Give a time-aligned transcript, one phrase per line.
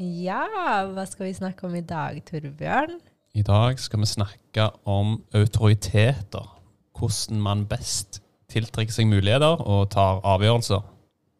[0.00, 0.44] Ja,
[0.90, 2.96] hva skal vi snakke om i dag, Torbjørn?
[3.34, 6.48] I dag skal vi snakke om autoriteter.
[6.94, 8.20] Hvordan man best
[8.50, 10.82] tiltrekker seg muligheter og tar avgjørelser.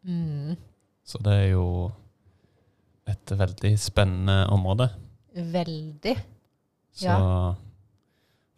[0.05, 0.55] Mm,
[1.05, 1.91] Så det er jo
[3.07, 4.89] et veldig spennende område.
[5.35, 6.15] veldig.
[7.01, 7.15] Ja.
[7.19, 7.55] Så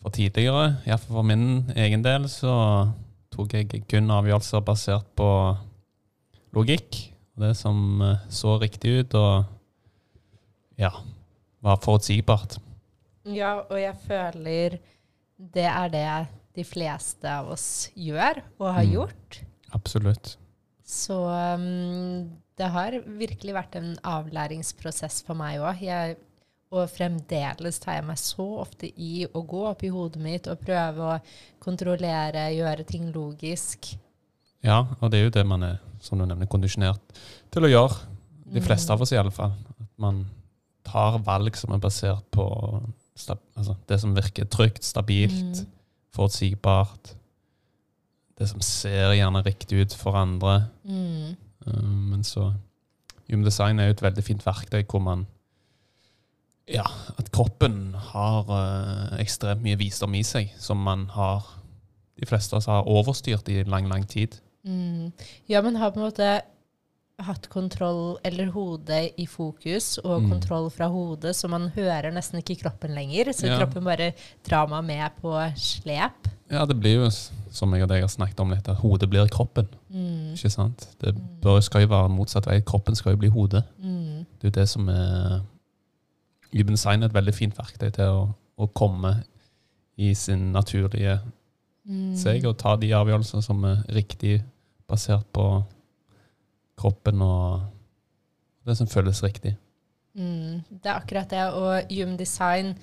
[0.01, 2.91] for tidligere, iallfall for min egen del, så
[3.31, 5.57] tok jeg kun avgjørelser basert på
[6.53, 7.13] logikk.
[7.37, 9.45] Det som så riktig ut og
[10.77, 10.91] ja,
[11.63, 12.57] var forutsigbart.
[13.27, 14.77] Ja, og jeg føler
[15.37, 18.91] det er det de fleste av oss gjør og har Mm.
[18.93, 19.41] gjort.
[19.73, 20.37] Absolutt.
[20.85, 21.13] Så
[21.57, 26.15] um, det har virkelig vært en avlæringsprosess for meg òg.
[26.71, 30.59] Og fremdeles tar jeg meg så ofte i å gå opp i hodet mitt og
[30.59, 31.19] prøve å
[31.63, 33.93] kontrollere, gjøre ting logisk.
[34.63, 36.99] Ja, og det er jo det man er, som du nevner, kondisjonert
[37.51, 37.95] til å gjøre.
[38.47, 38.65] De Mm.
[38.65, 39.51] fleste av oss, i alle fall.
[39.79, 40.25] At man
[40.87, 42.47] tar valg som er basert på
[43.55, 45.63] altså, det som virker trygt, stabilt.
[45.63, 45.73] Mm.
[46.17, 47.15] forutsigbart.
[48.37, 50.67] Det som ser gjerne riktig ut for andre.
[50.83, 51.35] Mm.
[51.67, 52.53] Uh, men så
[53.27, 55.25] Human design er jo et veldig fint verktøy hvor man
[56.67, 56.85] Ja,
[57.19, 61.43] at kroppen har uh, ekstremt mye visdom i seg som man har
[62.17, 64.39] De fleste av oss har overstyrt i lang, lang tid.
[64.65, 65.11] Mm.
[65.49, 66.41] Ja, men har på en måte
[67.25, 70.29] hatt kontroll, eller hodet i fokus, og Mm.
[70.29, 73.33] kontroll fra hodet, så man hører nesten ikke kroppen lenger.
[73.33, 73.57] Så Ja.
[73.57, 74.13] kroppen bare
[74.47, 76.27] drar meg med på slep.
[76.51, 77.09] Ja, det blir jo,
[77.51, 79.67] som jeg og deg har snakket om litt, at hodet blir kroppen.
[79.91, 80.33] Mm.
[80.33, 80.87] Ikke sant?
[80.99, 82.61] Det bør, skal jo være motsatt vei.
[82.61, 83.63] Kroppen skal jo bli hodet.
[83.83, 84.25] Mm.
[84.39, 85.41] Det er jo det som er
[86.53, 89.23] Human Sign er et veldig fint verktøy til å, å komme
[89.97, 91.19] i sin naturlige
[91.89, 92.15] Mm.
[92.15, 94.43] seg og ta de avgjørelsene som er riktig
[94.89, 95.63] basert på
[96.77, 97.67] kroppen og
[98.67, 99.55] det som føles riktig.
[100.17, 101.43] Mm, det er akkurat det.
[101.55, 102.73] Og Human Design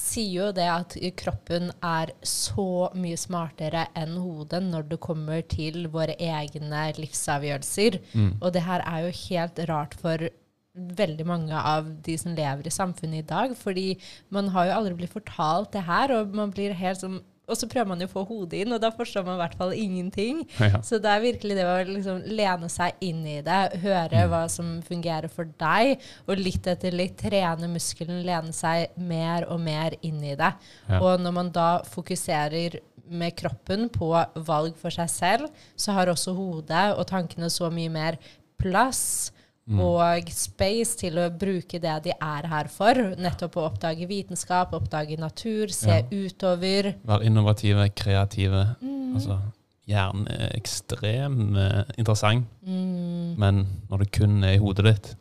[0.00, 5.88] sier jo det at kroppen er så mye smartere enn hodet når det kommer til
[5.92, 8.00] våre egne livsavgjørelser.
[8.14, 8.30] Mm.
[8.40, 10.30] Og det her er jo helt rart for
[10.74, 13.56] veldig mange av de som lever i samfunnet i dag.
[13.58, 13.88] Fordi
[14.34, 17.68] man har jo aldri blitt fortalt det her, og man blir helt som og så
[17.70, 20.44] prøver man jo å få hodet inn, og da forstår man i hvert fall ingenting.
[20.60, 20.80] Ja.
[20.86, 24.78] Så det er virkelig det å liksom lene seg inn i det, høre hva som
[24.86, 25.96] fungerer for deg,
[26.26, 30.52] og litt etter litt trene muskelen, lene seg mer og mer inn i det.
[30.86, 31.00] Ja.
[31.00, 34.12] Og når man da fokuserer med kroppen på
[34.46, 38.20] valg for seg selv, så har også hodet og tankene så mye mer
[38.60, 39.32] plass
[39.78, 42.94] og space til å bruke det de er her for.
[43.16, 46.02] Nettopp å oppdage vitenskap, oppdage natur, se Ja.
[46.10, 46.94] utover.
[47.04, 48.76] Være innovative, kreative.
[48.82, 49.14] Mm.
[49.14, 49.38] Altså,
[49.86, 53.36] hjernen er ekstremt eh, interessant, Mm.
[53.38, 55.16] men når det kun er i hodet ditt,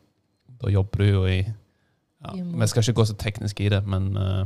[0.61, 1.45] da jobber du jo i
[2.21, 4.45] ja, Vi skal ikke gå så teknisk i det, men eh,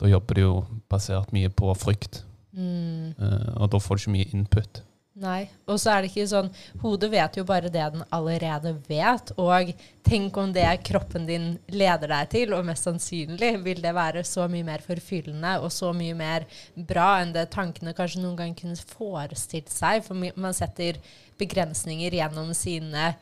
[0.00, 2.22] da jobber du jo basert mye på frykt,
[2.54, 3.14] Mm.
[3.18, 4.82] eh, og da får du ikke mye input.
[5.16, 5.46] Nei.
[5.64, 6.48] Og så er det ikke sånn
[6.82, 9.32] Hodet vet jo bare det den allerede vet.
[9.40, 9.70] Og
[10.04, 14.44] tenk om det kroppen din leder deg til, og mest sannsynlig vil det være så
[14.52, 16.44] mye mer forfyllende og så mye mer
[16.76, 20.04] bra enn det tankene kanskje noen gang kunne forestilt seg.
[20.04, 21.00] For man setter
[21.40, 23.14] begrensninger gjennom sine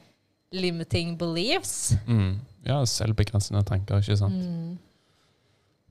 [0.55, 1.94] limiting beliefs.
[2.11, 2.41] Mm.
[2.66, 4.34] Ja, selvbegrensende tanker, ikke sant.
[4.34, 4.78] Mm.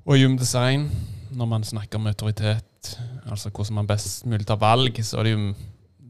[0.04, 0.90] Og Hume Design,
[1.32, 5.32] når man snakker om autoritet, altså hvordan man best mulig tar valg, så er det
[5.38, 5.54] jo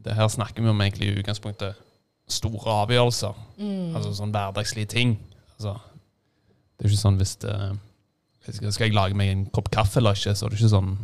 [0.04, 1.74] det Her snakker vi om egentlig i utgangspunktet
[2.28, 3.34] store avgjørelser.
[3.58, 3.94] Mm.
[3.96, 5.16] Altså sånn hverdagslige ting.
[5.56, 5.74] Altså,
[6.78, 7.54] det er ikke sånn hvis det
[8.58, 10.94] skal, skal jeg lage meg en kopp kaffe eller ikke, så er det ikke sånn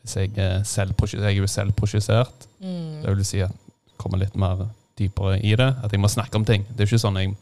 [0.00, 3.02] Hvis jeg jeg er jo selvprosjisert, Mm.
[3.02, 4.66] det vil si at jeg kommer litt mer
[4.98, 5.74] dypere i det.
[5.84, 6.64] At jeg må snakke om ting.
[6.68, 7.34] Det er ikke sånn jeg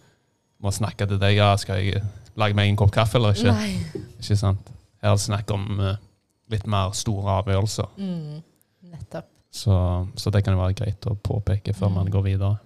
[0.61, 2.03] må snakke til deg ja, skal jeg
[2.37, 3.53] lage meg en kopp kaffe eller ikke.
[3.55, 4.03] Nei.
[4.19, 4.71] Ikke sant?
[5.03, 5.97] Her er det snakk om eh,
[6.51, 7.87] litt mer store avgjørelser.
[7.97, 8.43] Mm.
[8.91, 9.29] Nettopp.
[9.59, 9.75] Så,
[10.21, 11.95] så det kan jo være greit å påpeke før Mm.
[12.03, 12.59] man går videre.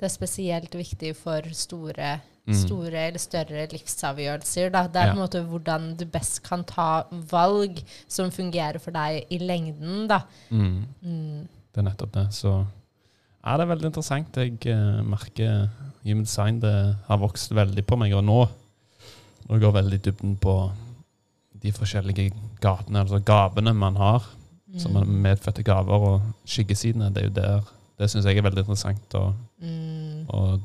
[0.00, 2.54] Det er spesielt viktig for store, Mm.
[2.56, 4.70] store eller større livsavgjørelser.
[4.72, 4.86] Da.
[4.88, 5.12] Det er Ja.
[5.12, 10.08] på en måte hvordan du best kan ta valg som fungerer for deg i lengden.
[10.08, 10.22] Da.
[10.50, 10.86] Mm.
[11.04, 11.48] Mm.
[11.72, 12.26] Det er nettopp det.
[12.32, 12.66] Så
[13.44, 14.34] Ja, det er veldig interessant.
[14.36, 15.68] Jeg uh, merker
[16.04, 18.12] Human Design det har vokst veldig på meg.
[18.14, 18.48] Og nå,
[19.50, 20.72] jeg går veldig dybden på
[21.62, 24.24] de forskjellige gatene, altså gavene man har,
[24.78, 27.60] som er medfødte gaver, og skyggesidene, det er jo der
[28.00, 30.60] Det syns jeg er veldig interessant å, Mm, å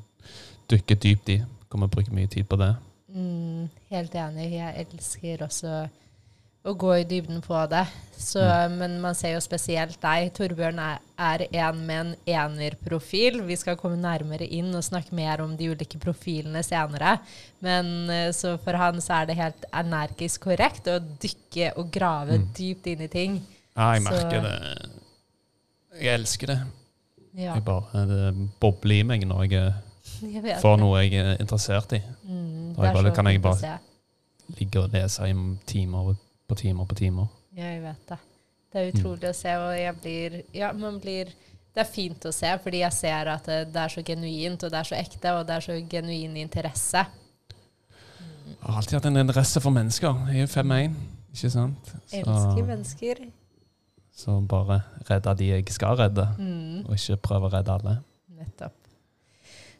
[0.71, 1.41] dykke dypt i.
[1.69, 2.75] Kommer bruke mye tid på det.
[3.13, 4.51] mm, helt enig.
[4.51, 5.89] Jeg elsker også
[6.65, 7.83] å gå i dybden på det.
[8.17, 8.39] Så,
[8.71, 10.31] Men man ser jo spesielt deg.
[10.33, 13.41] Torbjørn er, er en med en enerprofil.
[13.45, 17.19] Vi skal komme nærmere inn og snakke mer om de ulike profilene senere.
[17.61, 22.39] Men eh, så for han så er det helt energisk korrekt å dykke og grave
[22.39, 22.47] Mm.
[22.57, 23.41] dypt inn i ting.
[23.75, 24.91] Ja, jeg Så- merker det.
[26.01, 26.59] Jeg elsker det.
[27.35, 29.73] Ja, Jeg bare, det bobler i meg når jeg
[30.45, 31.99] jeg får noe jeg er interessert i.
[32.23, 33.79] Mm, Da jeg bare- kan jeg bare-
[34.59, 35.33] ligge og lese i
[35.65, 36.15] timer
[36.47, 37.27] på timer på timer.
[37.57, 38.17] Ja, jeg vet det.
[38.71, 38.99] Det er Mm.
[38.99, 41.25] utrolig å se, og jeg blir Ja, man blir
[41.75, 44.71] Det er fint å se, fordi jeg ser at det, det er så genuint, og
[44.71, 47.05] det er så ekte, og det er så genuin interesse.
[48.47, 50.27] Jeg har alltid hatt en interesse for mennesker.
[50.27, 50.95] Jeg er jo 5-1,
[51.33, 51.93] ikke sant?
[52.13, 53.15] Elsker mennesker.
[54.15, 54.77] Så bare
[55.09, 57.97] redde de jeg skal redde, Mm, og ikke prøve å redde alle.
[58.37, 58.73] nettopp.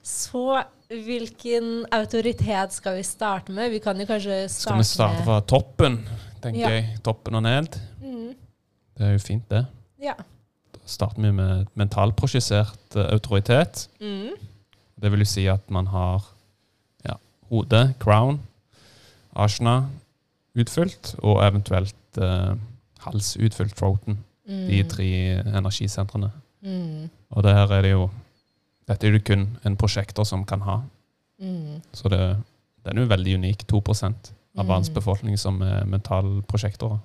[0.06, 3.72] Så hvilken autoritet skal vi starte med?
[3.72, 5.98] Vi kan jo kanskje starte, Skal vi starte fra toppen,
[6.42, 6.70] tenker Ja.
[6.70, 7.00] jeg.
[7.04, 7.80] Toppen og ned.
[8.02, 8.36] mm,
[8.98, 9.66] Det er jo fint, det.
[10.00, 10.14] Ja.
[10.74, 13.88] Da starter vi med mentalprosjessert eh, autoritet.
[14.00, 14.30] Mm,
[15.02, 16.24] Det vil jo si at man har
[17.06, 17.16] ja,
[17.50, 18.40] hodet, crown,
[19.36, 19.90] ashna
[20.56, 22.56] utfylt, og eventuelt eh,
[23.00, 24.24] hals utfylt, throaten.
[24.48, 25.08] Mm, De tre
[25.56, 26.32] energisentrene.
[26.66, 28.10] Mm, Og der er det jo
[28.88, 30.82] Dette er det kun en prosjekter som kan ha.
[31.42, 32.20] mm, Så det,
[32.86, 33.66] den er jo veldig unik.
[33.68, 33.82] 2
[34.58, 34.94] av verdens Mm.
[34.96, 37.00] befolkning som er mentalprosjektorer.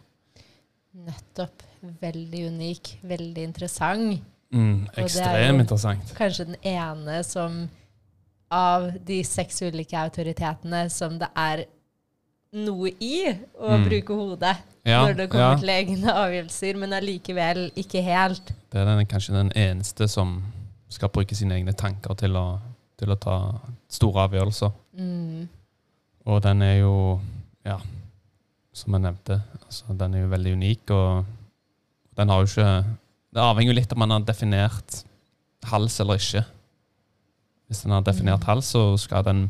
[0.95, 1.63] nettopp.
[2.01, 2.99] Veldig unik.
[3.03, 4.21] Veldig interessant.
[4.53, 6.15] Mm, ekstremt interessant.
[6.19, 7.69] kanskje den ene som
[8.51, 11.65] av de seks ulike autoritetene som det er
[12.52, 13.29] noe i
[13.61, 13.85] å Mm.
[13.87, 15.56] bruke hodet Ja, når det kommer ja.
[15.61, 18.52] til egne avgjørelser, men allikevel ikke helt.
[18.73, 20.43] Det er den, kanskje den eneste som
[20.88, 22.58] skal bruke sine egne tanker til å,
[22.99, 23.37] til å ta
[23.88, 24.73] store avgjørelser.
[24.99, 25.49] Mm.
[26.26, 27.20] Og den er jo,
[27.64, 27.79] ja,
[28.73, 31.25] som jeg nevnte, altså, den er jo veldig unik, og
[32.17, 32.85] den har jo ikke
[33.32, 35.05] Det avhenger jo litt om man har definert
[35.70, 36.43] hals eller ikke.
[37.69, 38.47] Hvis den har definert Mm.
[38.47, 39.49] hals, så skal den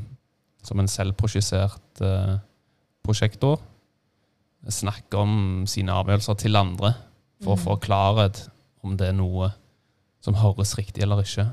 [0.62, 2.36] som en selvprosjessert eh,
[3.06, 3.60] prosjektor
[4.68, 6.94] snakke om sine avgjørelser til andre
[7.42, 7.64] for å Mm.
[7.64, 8.48] få klarhet
[8.84, 9.52] om det er noe
[10.20, 11.46] som høres riktig eller ikke.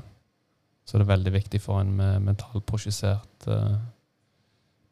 [0.86, 3.76] Så det er veldig viktig for en med mentalprosjessert uh,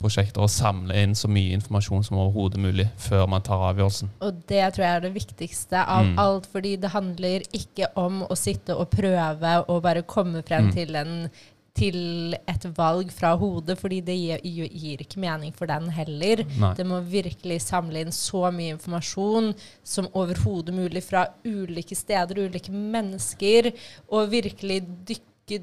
[0.01, 4.11] prosjekter å samle inn så mye informasjon som overhodet mulig før man tar avgjørelsen.
[4.21, 6.19] Og det tror jeg er det viktigste av Mm.
[6.19, 10.73] alt, fordi det handler ikke om å sitte og prøve og bare komme frem Mm.
[10.75, 11.31] til, en,
[11.77, 16.45] til et valg fra hodet, fordi det gir, gir ikke mening for den heller.
[16.57, 16.73] Nei.
[16.79, 19.53] Det må virkelig samle inn så mye informasjon
[19.87, 23.73] som overhodet mulig fra ulike steder, ulike mennesker,
[24.09, 25.63] og virkelig dykke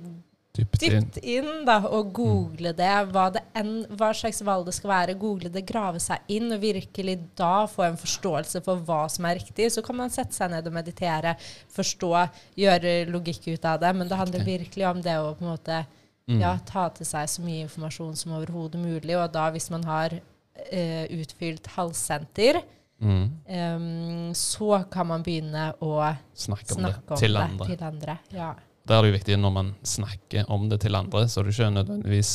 [0.54, 1.08] Dypt inn.
[1.26, 5.16] inn da, og google det, hva, det enn, hva slags valg det skal være.
[5.18, 9.40] Google det, grave seg inn, og virkelig da få en forståelse for hva som er
[9.40, 9.72] riktig.
[9.74, 11.34] Så kan man sette seg ned og meditere,
[11.74, 12.14] forstå,
[12.62, 13.96] gjøre logikk ut av det.
[13.98, 15.82] Men det handler virkelig om det å på en måte
[16.30, 16.40] Mm.
[16.40, 19.16] ja, ta til seg så mye informasjon som overhodet mulig.
[19.20, 22.62] Og da hvis man har uh, utfylt halssenter,
[23.04, 23.24] Mm.
[23.50, 27.66] um, så kan man begynne å Snakke om snakke det om til det andre.
[27.68, 28.14] til andre.
[28.32, 28.54] Ja.
[28.88, 31.54] Da er det jo viktig når man snakker om det til andre, så er det
[31.58, 32.32] ikke nødvendigvis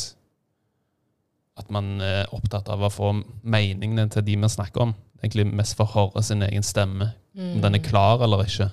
[1.57, 4.93] at man er opptatt av å få meningene til de vi snakker om.
[5.23, 8.69] Egentlig mest for å høre sin egen stemme, om den er klar eller ikke.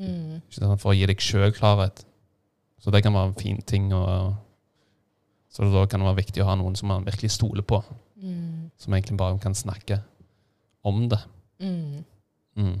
[0.00, 0.42] Mm.
[0.42, 2.02] Ikke sånn For å gi deg sjøl klarhet.
[2.82, 3.92] Så det kan være en fin ting.
[3.92, 4.34] Og,
[5.66, 7.82] så da kan det være viktig å ha noen som man virkelig stoler på,
[8.18, 8.70] Mm.
[8.76, 10.00] som egentlig bare kan snakke
[10.84, 11.18] om det.
[11.62, 12.04] Mm.
[12.56, 12.80] Mm.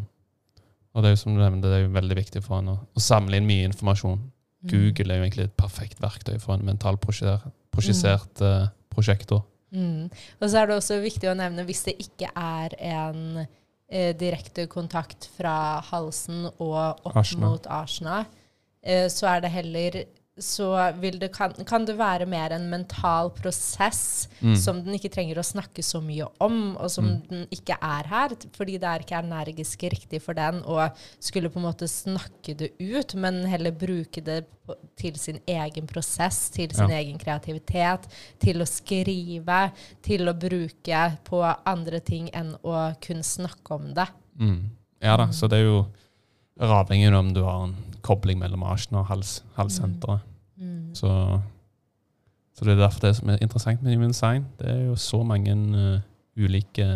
[0.94, 2.74] Og det er jo som du nevnte, det er jo veldig viktig for en å,
[2.90, 4.18] å samle inn mye informasjon.
[4.18, 4.70] Mm.
[4.72, 9.44] Google er jo egentlig et perfekt verktøy for en mentalprosjessert uh, prosjektor.
[9.70, 10.08] Mm.
[10.40, 14.66] Og så er det også viktig å nevne hvis det ikke er en eh, direkte
[14.66, 17.46] kontakt fra halsen og opp Asna.
[17.46, 18.22] mot arsena,
[18.82, 20.00] eh, så er det heller
[20.40, 20.68] så
[21.00, 24.54] vil det, kan, kan det være mer en mental prosess Mm.
[24.56, 27.22] som den ikke trenger å snakke så mye om, og som Mm.
[27.28, 31.58] den ikke er her, fordi det er ikke energisk riktig for den å skulle på
[31.58, 34.46] en måte snakke det ut, men heller bruke det
[34.96, 36.98] til sin egen prosess, til sin Ja.
[37.00, 38.06] egen kreativitet,
[38.38, 44.08] til å skrive, til å bruke på andre ting enn å kun snakke om det.
[44.38, 44.70] Mm.
[45.02, 45.86] Ja da, så det er jo
[46.58, 50.24] avhengig av om du har en kobling mellom asjen og hals, halssenteret.
[50.58, 50.94] Mm.
[50.94, 51.10] Så,
[52.56, 54.46] så det er derfor det som er interessant med human design.
[54.58, 56.00] Det er jo så mange uh,
[56.38, 56.88] ulike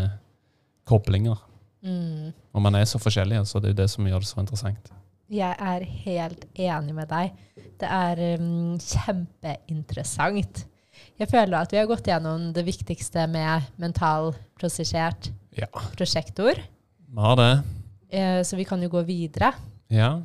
[0.89, 1.39] koblinger.
[1.83, 2.33] Mm.
[2.53, 4.93] Og man er så forskjellige, så det er jo det som gjør det så interessant.
[5.33, 7.33] Jeg er helt enig med deg.
[7.81, 10.67] Det er um, kjempeinteressant.
[11.19, 15.69] Jeg føler at vi har gått gjennom det viktigste med mental prosessert Ja.
[15.97, 16.57] prosjektor.
[16.57, 17.63] Vi har det.
[18.13, 19.53] Eh, så vi kan jo gå videre.
[19.93, 20.21] Ja.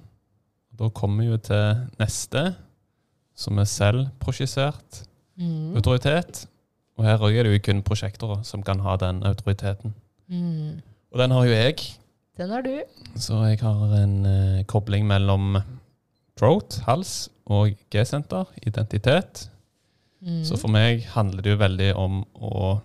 [0.78, 2.56] Da kommer vi jo til neste,
[3.38, 5.04] som er selvprosjisert
[5.38, 5.76] Mm.
[5.78, 6.48] autoritet.
[6.98, 9.94] Og her òg er det jo kun prosjektorer som kan ha den autoriteten.
[10.28, 10.82] Mm.
[11.14, 11.76] Og den har jo jeg.
[12.38, 12.82] Den har du.
[13.16, 15.60] Så jeg har en eh, kobling mellom
[16.38, 19.50] throat, hals, og G-senter, identitet.
[20.22, 20.44] Mm.
[20.44, 22.82] Så for meg handler det jo veldig om å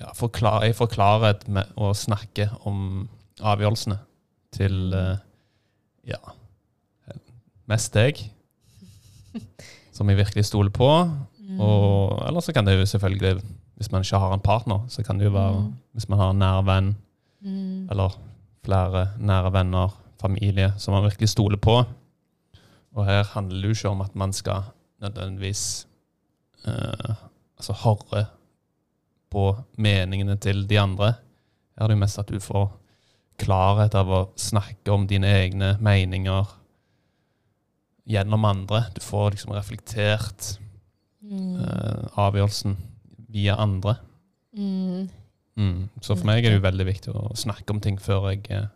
[0.00, 3.08] ja, forklare, Jeg forklarer klarhet med å snakke om
[3.42, 3.98] avgjørelsene
[4.52, 5.16] til eh,
[6.10, 6.18] ja,
[7.70, 8.18] mest deg,
[9.96, 10.88] som jeg virkelig stoler på.
[11.38, 11.60] Mm.
[11.60, 13.42] Og, eller så kan det jo selvfølgelig,
[13.76, 15.72] hvis man ikke har en partner, så kan det jo være Mm.
[15.92, 16.96] hvis man har en nær venn,
[17.40, 17.88] Mm.
[17.90, 18.18] eller
[18.64, 19.88] flere nære venner,
[20.20, 21.78] familie, som man virkelig stoler på.
[22.94, 24.62] Og her handler det jo ikke om at man skal
[25.00, 25.86] nødvendigvis
[26.66, 27.14] eh,
[27.56, 28.26] altså høre
[29.30, 31.14] på meningene til de andre.
[31.78, 32.68] Her er det jo mest at du får
[33.40, 36.56] klarhet av å snakke om dine egne meninger
[38.10, 38.84] gjennom andre.
[38.94, 40.56] Du får liksom reflektert
[41.20, 41.60] Mm.
[41.60, 42.76] uh, avgjørelsen
[43.30, 43.96] via andre.
[44.56, 45.08] Mm.
[45.60, 45.88] Mm.
[46.00, 48.70] Så for meg er det jo veldig viktig å snakke om ting før jeg, eh,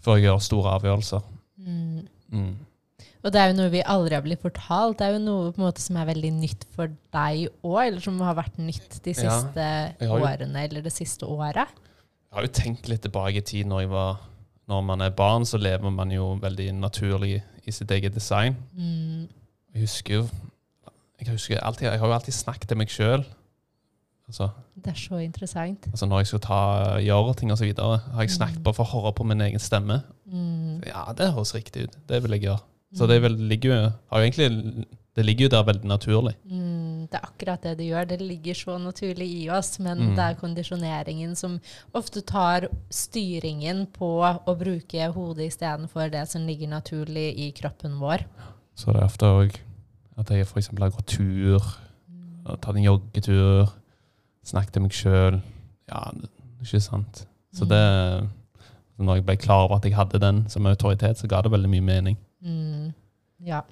[0.00, 1.26] før jeg gjør store avgjørelser.
[1.60, 2.06] Mm.
[2.32, 2.54] Mm.
[3.26, 4.98] Og det er jo noe vi aldri har blitt fortalt.
[4.98, 8.02] Det er jo noe på en måte som er veldig nytt for deg òg, eller
[8.02, 11.68] som har vært nytt de siste ja, årene eller det siste året.
[12.36, 14.18] Har jo tenkt litt tilbake i tid når jeg var
[14.68, 18.56] Når man er barn, så lever man jo veldig naturlig i sitt eget design.
[18.76, 19.28] Mm.
[19.74, 20.26] Jeg husker jo
[21.20, 23.22] Jeg, husker alltid, jeg har jo alltid snakket til meg sjøl.
[24.28, 25.86] Altså, Det er så interessant.
[25.86, 26.58] altså når jeg skal ta,
[27.00, 28.62] gjøre ting videre, har jeg snakket Mm.
[28.64, 30.02] bare for å høre på min egen stemme.
[30.26, 30.82] Mm.
[30.86, 31.96] Ja, det høres riktig ut.
[32.08, 32.60] Det vil jeg gjøre.
[32.94, 34.84] Så det, er vel, ligger jo egentlig,
[35.16, 36.34] det ligger jo der veldig naturlig.
[36.44, 36.75] Mm,
[37.10, 38.08] det er akkurat det det gjør.
[38.08, 40.14] Det ligger så naturlig i oss, men Mm.
[40.16, 41.60] det er kondisjoneringen som
[41.94, 44.10] ofte tar styringen på
[44.46, 48.24] å bruke hodet istedenfor det som ligger naturlig i kroppen vår.
[48.74, 49.56] Så det er ofte òg
[50.18, 50.68] at jeg f.eks.
[50.78, 51.60] har gått tur,
[52.10, 52.60] Mm.
[52.60, 53.72] tatt en joggetur,
[54.44, 55.40] snakket til meg sjøl.
[55.88, 56.10] Ja,
[56.62, 57.26] ikke sant.
[57.54, 58.28] Så det
[58.98, 61.68] Når jeg ble klar over at jeg hadde den som autoritet, så ga det veldig
[61.68, 62.16] mye mening.
[63.44, 63.62] Ja.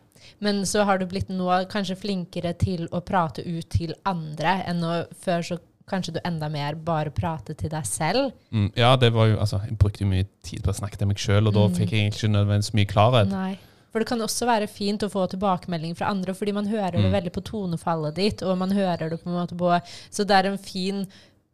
[0.40, 4.83] Men så har du blitt nå kanskje flinkere til å prate ut til andre enn
[4.85, 5.59] å før så
[5.90, 8.33] kanskje du enda mer bare prate til deg selv.
[8.52, 11.06] Mm, ja, det var jo Altså, jeg brukte jo mye tid på å snakke til
[11.11, 11.75] meg sjøl, og da Mm.
[11.75, 13.28] fikk jeg egentlig ikke nødvendigvis mye klarhet.
[13.28, 13.59] Nei.
[13.92, 17.04] For det kan også være fint å få tilbakemelding fra andre, fordi man hører det
[17.04, 17.12] Mm.
[17.12, 19.80] veldig på tonefallet ditt, og man hører det på en måte på
[20.11, 21.06] Så det er en fin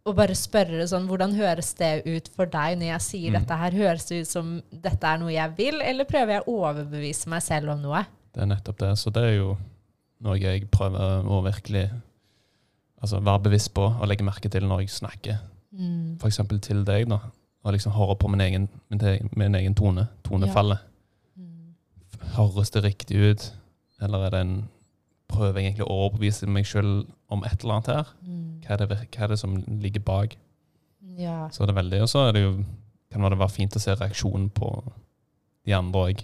[0.07, 3.41] å bare spørre sånn Hvordan høres det ut for deg når jeg sier Mm.
[3.41, 3.71] dette her?
[3.73, 7.43] Høres det ut som dette er noe jeg vil, eller prøver jeg å overbevise meg
[7.43, 8.07] selv om noe?
[8.33, 8.93] Det er nettopp det.
[8.99, 9.59] Så det er jo
[10.21, 11.91] noe jeg prøver å virkelig
[13.03, 15.39] altså, være bevisst på og legge merke til når jeg snakker.
[15.77, 16.17] Mm.
[16.21, 16.41] F.eks.
[16.63, 17.19] til deg, da.
[17.65, 20.09] Og liksom høre på min egen, min, egen- min egen tone.
[20.25, 20.79] Tonefallet.
[21.37, 21.75] Mm.
[22.37, 23.53] Høres det riktig ut?
[24.01, 24.69] Eller er det en
[25.31, 28.13] prøver jeg egentlig å overbevise meg sjøl om et eller annet her?
[28.27, 28.47] Mm.
[28.65, 30.37] Hva er, det, hva er det som ligger bak?
[31.21, 31.45] Ja.
[31.53, 32.53] Så er det veldig, Og så er det jo,
[33.11, 34.71] kan det være fint å se reaksjonen på
[35.67, 36.23] de andre òg.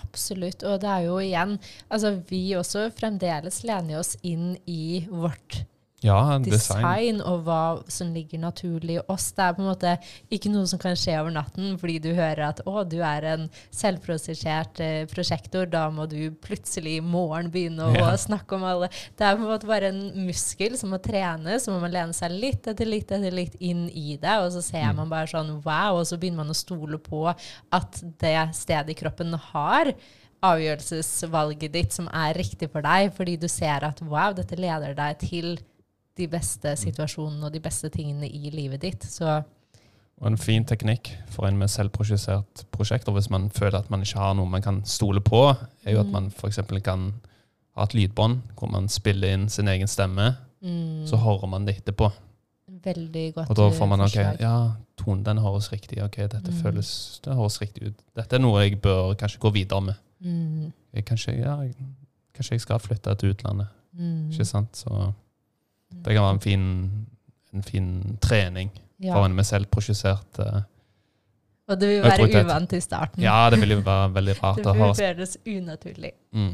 [0.00, 0.62] Absolutt.
[0.64, 1.56] Og det er jo igjen
[1.90, 5.64] Altså, vi også fremdeles lener oss inn i vårt
[6.02, 6.80] Ja, design.
[6.80, 9.32] design og hva som ligger naturlig i oss.
[9.36, 9.90] Det er på en måte
[10.32, 13.50] ikke noe som kan skje over natten fordi du hører at å, du er en
[13.70, 18.14] selvprosessert eh, prosjektor, da må du plutselig i morgen begynne å Ja.
[18.16, 21.70] snakke om alle Det er på en måte bare en muskel som må trenes, så
[21.74, 24.88] må man lene seg litt etter litt etter litt inn i det, og så ser
[24.90, 24.96] Mm.
[24.96, 27.28] man bare sånn wow, og så begynner man å stole på
[27.72, 29.92] at det stedet i kroppen har
[30.42, 35.18] avgjørelsesvalget ditt som er riktig for deg, fordi du ser at wow, dette leder deg
[35.18, 35.58] til
[36.20, 39.02] de beste situasjonene og de beste tingene i livet ditt.
[39.08, 39.40] Så
[40.20, 44.18] Og en fin teknikk for en med selvprosjisert prosjekter, hvis man føler at man ikke
[44.20, 45.46] har noe man kan stole på,
[45.86, 46.12] er jo at Mm.
[46.12, 46.58] man f.eks.
[46.84, 47.06] kan
[47.76, 51.76] ha et lydbånd hvor man spiller inn sin egen stemme, mm, så hører man det
[51.80, 52.10] etterpå.
[52.84, 56.60] veldig godt Og da får man OK, ja, tonen den høres riktig OK, dette Mm.
[56.62, 57.94] føles Det høres riktig ut.
[58.16, 59.94] Dette er noe jeg bør kanskje gå videre med.
[60.20, 61.56] Mm, Jeg, kanskje, ja,
[62.34, 63.66] kanskje jeg skal flytte til utlandet.
[63.94, 64.76] mm, Ikke sant?
[64.76, 65.12] Så
[66.04, 66.66] det kan være en fin,
[67.54, 69.14] en fin trening ja.
[69.14, 70.60] for en med selvprosjisert uh,
[71.70, 72.44] Og det vil være Autoritet.
[72.44, 73.22] uvant i starten.
[73.22, 76.12] Ja, det vil jo være veldig rart det vil føles unaturlig.
[76.32, 76.52] Mm.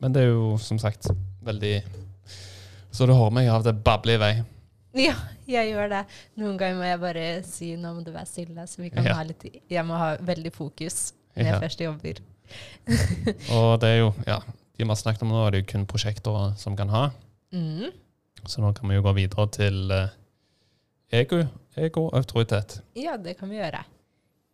[0.00, 1.10] Men det er jo som sagt
[1.44, 1.82] veldig
[2.90, 4.32] Så du hører meg av det babler i vei.
[4.98, 5.14] Ja,
[5.46, 6.00] jeg gjør det.
[6.40, 9.14] Noen ganger må jeg bare si nå må du være stille, så vi kan Ja.
[9.14, 11.52] ha litt Jeg må ha veldig fokus når Ja.
[11.52, 12.20] jeg først jobber.
[13.52, 14.38] Og det er jo, ja,
[14.78, 17.10] de vi har snakket om nå, er det jo kun prosjekter som kan ha.
[17.52, 17.92] Mm.
[18.46, 20.08] Så nå kan vi jo gå videre til eh,
[21.12, 21.42] ego,
[21.76, 22.80] ego autoritet.
[22.94, 23.84] Ja, det kan vi gjøre.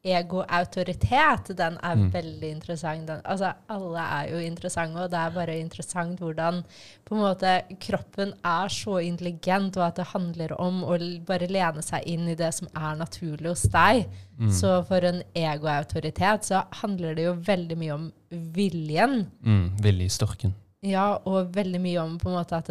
[0.05, 2.11] Ego-autoritet, den er Mm.
[2.13, 3.07] veldig interessant.
[3.07, 6.63] Den, altså, alle er jo interessante, og det er bare interessant hvordan
[7.07, 11.83] på en måte kroppen er så intelligent, og at det handler om å bare lene
[11.83, 14.07] seg inn i det som er naturlig hos deg.
[14.39, 14.51] Mm.
[14.53, 19.27] Så for en ego-autoritet så handler det jo veldig mye om viljen.
[19.43, 20.55] Mm, Viljestyrken.
[20.85, 22.69] Ja, og veldig mye om på en måte at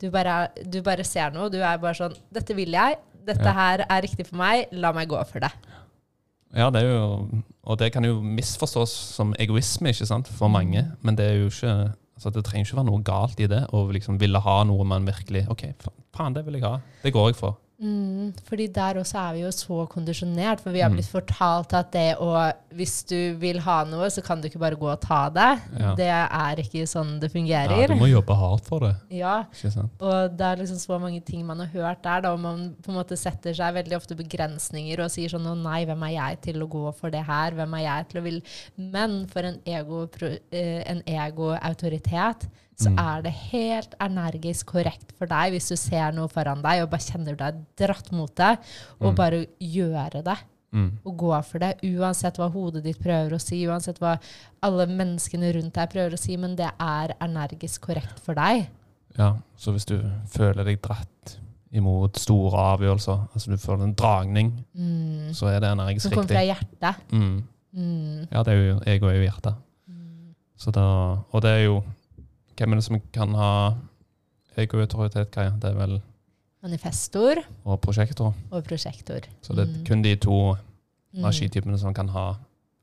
[0.00, 1.50] du, bare, du bare ser noe.
[1.52, 2.96] Du er bare sånn Dette vil jeg.
[3.26, 3.52] Dette Ja.
[3.52, 4.70] her er riktig for meg.
[4.72, 5.50] La meg gå for det.
[6.56, 10.82] Ja, det er jo, og det kan jo misforstås som egoisme ikke sant, for mange.
[11.02, 11.74] Men det er jo ikke
[12.20, 15.06] altså det trenger ikke være noe galt i det å liksom ville ha noe man
[15.08, 15.62] virkelig OK,
[16.16, 16.78] faen, det vil jeg ha.
[17.04, 17.56] Det går jeg for.
[17.80, 20.96] Mm, fordi der også er vi jo så kondisjonert, for vi har Mm.
[20.98, 24.76] blitt fortalt at det å Hvis du vil ha noe, så kan du ikke bare
[24.76, 25.60] gå og ta det.
[25.80, 25.94] Ja.
[25.96, 27.88] Det er ikke sånn det Ja, fungerer.
[27.88, 28.94] du må jobbe hardt for det.
[29.10, 29.44] Ja,
[29.98, 32.90] og det er liksom så mange ting man har hørt der, da, og man på
[32.90, 36.40] en måte setter seg veldig ofte begrensninger og sier sånn å nei, hvem er jeg
[36.42, 38.42] til å gå for det her, hvem er jeg til å vil
[38.76, 40.06] Men for en ego,
[42.80, 42.98] så Mm.
[42.98, 47.00] er det helt energisk korrekt for deg hvis du ser noe foran deg og bare
[47.04, 48.58] kjenner deg dratt mot det,
[49.00, 49.16] og Mm.
[49.16, 50.38] bare gjøre det.
[50.72, 50.90] Mm.
[51.04, 54.18] Og gå for det, uansett hva hodet ditt prøver å si, uansett hva
[54.62, 58.68] alle menneskene rundt deg prøver å si, men det er energisk korrekt for deg.
[59.18, 59.98] Ja, så hvis du
[60.30, 61.36] føler deg dratt
[61.72, 65.30] imot store avgjørelser, altså du føler en dragning, Mm.
[65.34, 66.12] så er det energisk riktig.
[66.12, 66.96] Som kommer fra hjertet.
[67.10, 67.42] Mm.
[67.76, 68.28] Mm.
[68.30, 69.54] Ja, det er jo, jeg er jo hjertet.
[69.88, 70.34] Mm.
[70.56, 71.82] Så da, og det er jo
[72.60, 73.50] Hvem er det som kan ha
[74.60, 75.54] ego-autoritet, Kaja?
[75.56, 75.94] Det er vel
[76.62, 78.34] Manifestor og prosjektor.
[78.52, 79.24] og prosjektor.
[79.42, 79.84] Så det er Mm.
[79.86, 80.56] kun de to
[81.14, 81.24] Mm.
[81.24, 82.34] energitypene som kan ha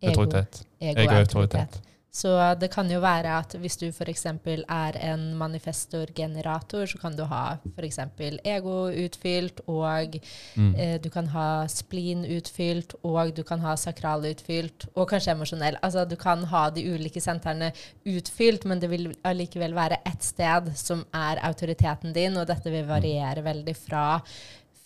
[0.03, 0.63] autoritet.
[0.81, 0.97] Ego-autoritet.
[0.97, 1.81] Ego-autoritet.
[2.11, 4.25] Så det kan jo være at hvis du f.eks.
[4.25, 7.99] er en manifestor-generator, så kan du ha f.eks.
[8.43, 10.17] ego utfylt, og
[10.55, 10.75] Mm.
[10.75, 15.77] eh, du kan ha spleen utfylt, og du kan ha sakral utfylt, og kanskje emosjonell.
[15.83, 17.71] Altså du kan ha de ulike sentrene
[18.05, 22.85] utfylt, men det vil allikevel være ett sted som er autoriteten din, og dette vil
[22.87, 24.21] variere veldig fra,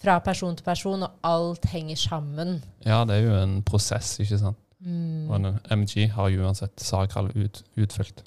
[0.02, 2.62] fra person til person, og alt henger sammen.
[2.86, 4.58] Ja, det er jo en prosess, ikke sant?
[4.82, 5.30] Mm.
[5.30, 8.24] Og en MG har jo uansett sakral ut, utfylt.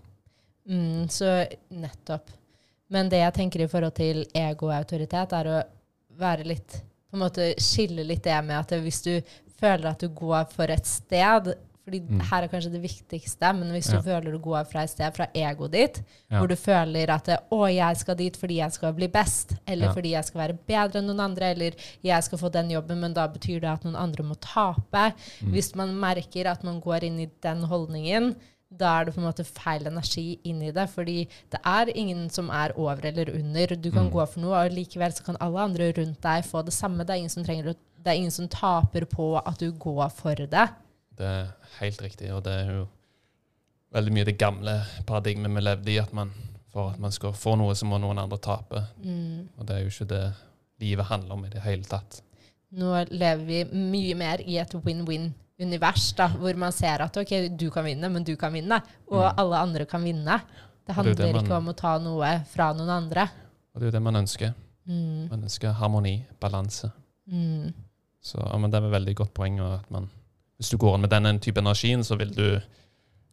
[0.68, 2.30] Mm, så nettopp.
[2.92, 5.62] Men det jeg tenker i forhold til ego og autoritet, er å
[6.20, 6.76] være litt
[7.10, 9.12] På en måte skille litt det med at hvis du
[9.60, 11.52] føler at du går for et sted
[11.84, 12.20] fordi Mm.
[12.20, 13.98] her er kanskje det viktigste, men hvis Ja.
[13.98, 16.38] du føler du går fra et sted, fra egoet ditt, Ja.
[16.38, 19.92] hvor du føler at 'Å, jeg skal dit fordi jeg skal bli best', eller Ja.
[19.92, 21.70] fordi jeg skal være bedre enn noen andre, eller
[22.02, 25.12] 'jeg skal få den jobben', men da betyr det at noen andre må tape.
[25.42, 25.52] Mm.
[25.52, 28.34] Hvis man merker at man går inn i den holdningen,
[28.76, 30.88] da er det på en måte feil energi inn i det.
[30.90, 33.66] Fordi det er ingen som er over eller under.
[33.76, 34.12] Du kan Mm.
[34.12, 36.98] gå for noe, og likevel så kan alle andre rundt deg få det samme.
[37.06, 40.34] Det er ingen som, trenger det er ingen som taper på at du går for
[40.34, 40.68] det.
[41.18, 42.86] Det er helt riktig, og det er jo
[43.94, 44.74] veldig mye det gamle
[45.06, 46.32] paradigmet vi levde i, at man
[46.74, 48.80] for at man skal få noe, så må noen andre tape.
[48.98, 49.44] Mm.
[49.58, 50.22] Og det er jo ikke det
[50.82, 52.16] livet handler om i det hele tatt.
[52.74, 57.68] Nå lever vi mye mer i et win-win-univers, da, hvor man ser at ok, du
[57.70, 59.38] kan vinne, men du kan vinne, og Mm.
[59.38, 60.40] alle andre kan vinne.
[60.86, 63.28] Det handler det det man, ikke om å ta noe fra noen andre.
[63.74, 64.52] Og det er jo det man ønsker.
[64.86, 65.28] Mm.
[65.30, 66.90] Man ønsker harmoni, balanse.
[67.30, 67.72] Mm.
[68.20, 69.60] Så ja, men det er et veldig godt poeng.
[69.60, 70.10] At man,
[70.64, 72.48] hvis du går inn med den type energien, så vil du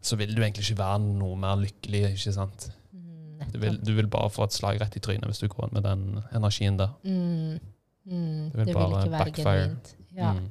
[0.01, 1.99] så vil du egentlig ikke være noe mer lykkelig.
[2.15, 2.71] ikke sant?
[2.91, 5.67] Mm, Du vil, du vil bare få et slag rett i trynet hvis du går
[5.69, 6.89] inn med den energien der.
[7.03, 7.59] Mm.
[8.05, 8.49] Mm.
[8.49, 9.53] Det vil Det vil bare ikke være backfire.
[9.61, 9.95] genuint.
[10.17, 10.31] Ja.
[10.33, 10.47] Mm.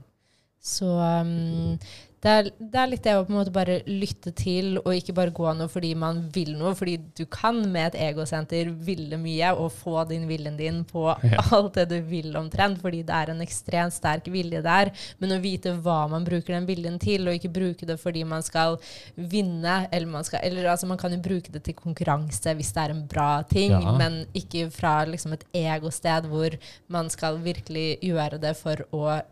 [0.63, 1.79] Så um,
[2.21, 5.15] det, er, det er litt det å på en måte bare lytte til, og ikke
[5.17, 6.75] bare gå noe fordi man vil noe.
[6.77, 11.41] Fordi du kan med et egosenter ville mye og få din viljen din på Ja.
[11.57, 14.93] alt det du vil omtrent, fordi det er en ekstremt sterk vilje der.
[15.19, 18.43] Men å vite hva man bruker den viljen til, og ikke bruke det fordi man
[18.45, 18.77] skal
[19.17, 22.85] vinne, eller man skal Eller altså, man kan jo bruke det til konkurranse hvis det
[22.85, 23.97] er en bra ting, Ja.
[23.97, 26.53] men ikke fra liksom et egosted hvor
[26.89, 29.23] man skal virkelig gjøre det for å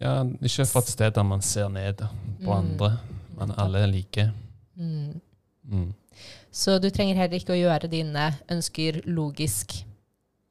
[0.00, 1.96] Ja, ikke fra et sted der man ser ned
[2.44, 2.58] på Mm.
[2.58, 2.98] andre,
[3.38, 4.30] men alle er like.
[6.50, 9.02] Så du trenger heller ikke å gjøre dine ønsker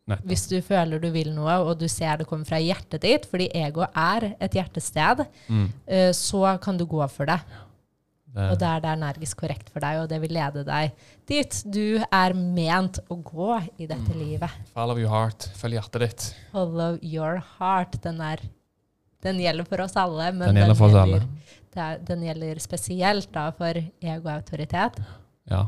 [0.07, 0.25] Nettopp.
[0.29, 3.49] Hvis du føler du vil noe, og du ser det kommer fra hjertet ditt, fordi
[3.59, 5.65] ego er et hjertested, Mm.
[5.85, 7.41] eh, så kan du gå for det.
[8.33, 10.91] Det, Og da er det energisk korrekt for deg, og det vil lede deg
[11.25, 14.19] dit du er ment å gå i dette Mm.
[14.19, 14.49] livet.
[14.73, 15.49] Follow your heart.
[15.55, 16.35] Følg hjertet ditt.
[16.53, 17.99] Follow your heart.
[18.01, 18.37] Den, er,
[19.23, 21.21] den gjelder for oss alle, men Den gjelder for oss alle.
[22.07, 24.99] den gjelder spesielt da for ego-autoritet.
[25.49, 25.67] Ja.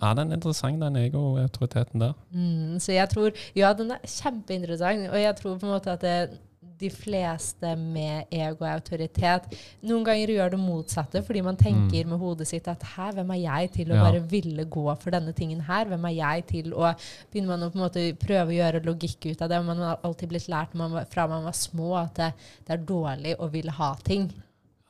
[0.00, 2.14] ja, den er interessant, den ego-autoriteten der.
[2.30, 6.00] Mm, så jeg tror Ja, den er kjempeinteressant, og jeg tror på en måte at
[6.00, 6.38] det,
[6.82, 9.46] de fleste med ego og autoritet
[9.86, 13.40] noen ganger gjør det motsatte, fordi man tenker med hodet sitt at hæ, hvem er
[13.42, 14.00] jeg til å Mm.
[14.00, 14.04] Ja.
[14.10, 15.84] bare ville gå for denne tingen her?
[15.86, 16.92] Hvem er jeg til å
[17.32, 19.62] Begynner man å på en måte prøve å gjøre logikk ut av det?
[19.64, 22.32] Man har alltid blitt lært man, var- fra man var små at det,
[22.66, 24.28] det er dårlig å ville ha ting.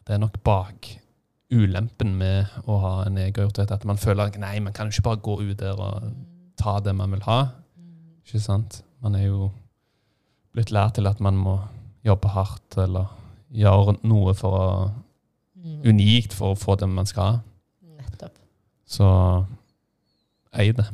[0.04, 0.96] Det er nok bak
[1.52, 5.02] ulempen med å ha en egoautoritet at man føler at nei, man kan jo ikke
[5.10, 6.12] bare gå ut der og
[6.56, 7.40] ta det man vil ha.
[8.26, 8.82] Ikke sant?
[9.02, 9.50] Man er jo
[10.54, 11.58] blitt lært til at man må
[12.04, 13.06] jobbe hardt eller
[13.52, 14.66] gjøre noe for å
[15.62, 17.40] Mm, unikt for å få det man skal ha.
[18.00, 18.34] nettopp.
[18.84, 19.46] Så
[20.58, 20.86] ei det.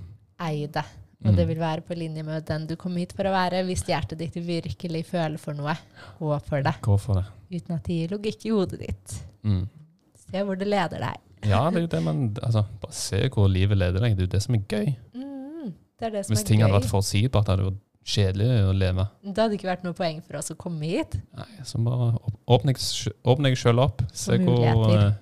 [0.45, 0.85] Eie det.
[1.25, 1.49] Og det Mm.
[1.49, 4.35] vil være på linje med den du kom hit for å være, hvis hjertet ditt
[4.35, 5.75] virkelig føler for noe.
[6.21, 6.75] Gå for det.
[6.83, 7.25] Gå for det.
[7.51, 9.25] Uten at det gir logikk i hodet ditt.
[9.43, 9.69] Mm.
[10.31, 11.17] Se hvor det leder deg.
[11.49, 14.17] Ja, det er jo det man altså, Bare se hvor livet leder deg.
[14.17, 14.97] Det er jo det som er gøy.
[15.15, 16.81] Mm, det er det som Hvis er ting hadde gøy.
[16.81, 19.05] vært forutsigbart, hadde det vært kjedelig å leve.
[19.23, 21.17] Det hadde ikke vært noe poeng for oss å komme hit.
[21.37, 24.03] Nei, så bare åp- åpne deg sjøl opp.
[24.13, 25.13] Se hvor eh,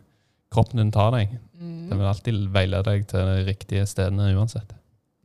[0.52, 1.32] kroppen din tar deg.
[1.58, 4.74] Mm, Den vil alltid veilede deg til de riktige stedene uansett.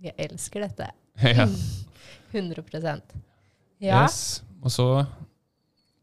[0.01, 0.87] jeg elsker dette.
[1.21, 1.45] ja.
[2.31, 3.01] 100%
[3.81, 4.03] Ja.
[4.03, 4.41] Yes.
[4.63, 4.85] Og så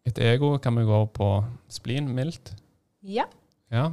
[0.06, 1.28] etter ego kan vi gå på
[1.68, 2.54] splin, mildt.
[3.02, 3.24] ja.
[3.70, 3.90] Ja.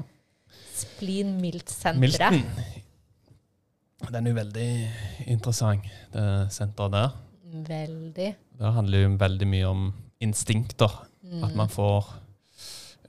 [0.76, 2.44] Splin Milt-senteret.
[4.12, 4.68] Den er jo veldig
[5.34, 7.10] interessant, det senteret der.
[7.68, 8.36] Veldig.
[8.60, 9.86] Det handler jo veldig mye om
[10.22, 10.92] instinkter.
[11.24, 11.44] Mm.
[11.44, 12.06] At man får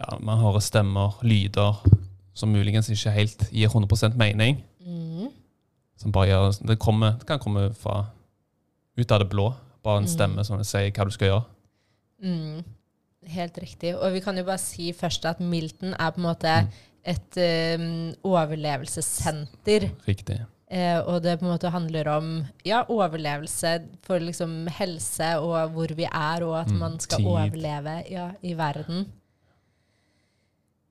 [0.00, 1.78] ja, Man hører stemmer, lyder,
[2.36, 4.58] som muligens ikke helt gir 100% mening.
[4.84, 5.30] Mm.
[5.96, 8.02] Som bare gjør, det, kommer, det kan komme fra
[8.98, 9.50] ut av det blå.
[9.82, 10.12] Bare en Mm.
[10.12, 11.44] stemme som sier hva du skal gjøre.
[12.22, 12.64] Mm.
[13.26, 13.94] Helt riktig.
[13.96, 16.68] Og vi kan jo bare si først at Milton er på en måte Mm.
[17.04, 17.36] et
[17.80, 19.90] um, overlevelsessenter.
[20.08, 20.40] Riktig.
[20.70, 22.30] Eh, og det på en måte handler om
[22.66, 27.26] ja, overlevelse for liksom helse og hvor vi er, og at Mm, man skal tid.
[27.26, 29.06] overleve ja, i verden.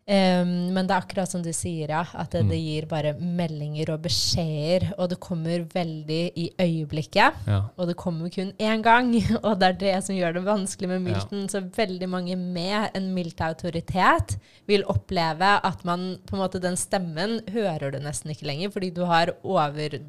[0.08, 2.50] Em, men det er akkurat som du sier, ja, at det, Mm.
[2.52, 7.34] det gir bare meldinger og beskjeder, og det kommer veldig i øyeblikket.
[7.48, 7.62] Ja.
[7.76, 11.02] Og det kommer kun én gang, og det er det som gjør det vanskelig med
[11.02, 11.48] Milton.
[11.50, 14.38] Så veldig mange med en milt autoritet
[14.68, 18.91] vil oppleve at man på en måte Den stemmen hører du nesten ikke lenger, fordi
[18.94, 20.06] du har overdøvet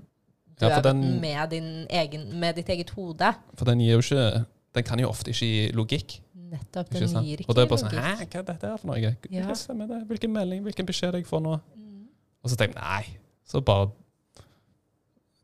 [0.60, 3.34] Ja, den- den med, din egen, med ditt eget hode.
[3.56, 6.20] For den gir jo ikke Den kan jo ofte ikke gi logikk.
[6.50, 6.90] Nettopp.
[6.94, 7.94] Den gir ikke Og det er bare sånn.
[7.96, 8.98] Hæ, hva er dette her for noe?
[9.02, 9.44] Ja.
[9.48, 10.00] Hva stemmer det?
[10.10, 11.54] Hvilken melding, hvilken beskjed jeg får nå?
[11.76, 12.02] Mm.
[12.42, 13.18] Og så tenker jeg nei.
[13.46, 13.88] Så bare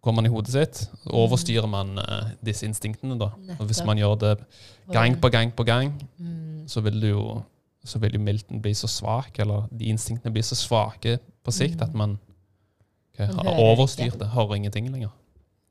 [0.03, 0.83] kommer man i hodet sitt.
[1.07, 3.31] og Overstyrer man uh, disse instinktene, da.
[3.59, 4.33] Og hvis man gjør det
[4.93, 6.69] gang på gang på gang, Mm.
[6.69, 7.43] så vil det jo
[7.85, 11.81] så vil jo milten bli så svak, eller de instinktene blir så svake på sikt
[11.81, 11.83] Mm.
[11.83, 12.19] at man
[13.15, 14.29] okay, har overstyrt det.
[14.29, 15.11] Hører ingenting lenger.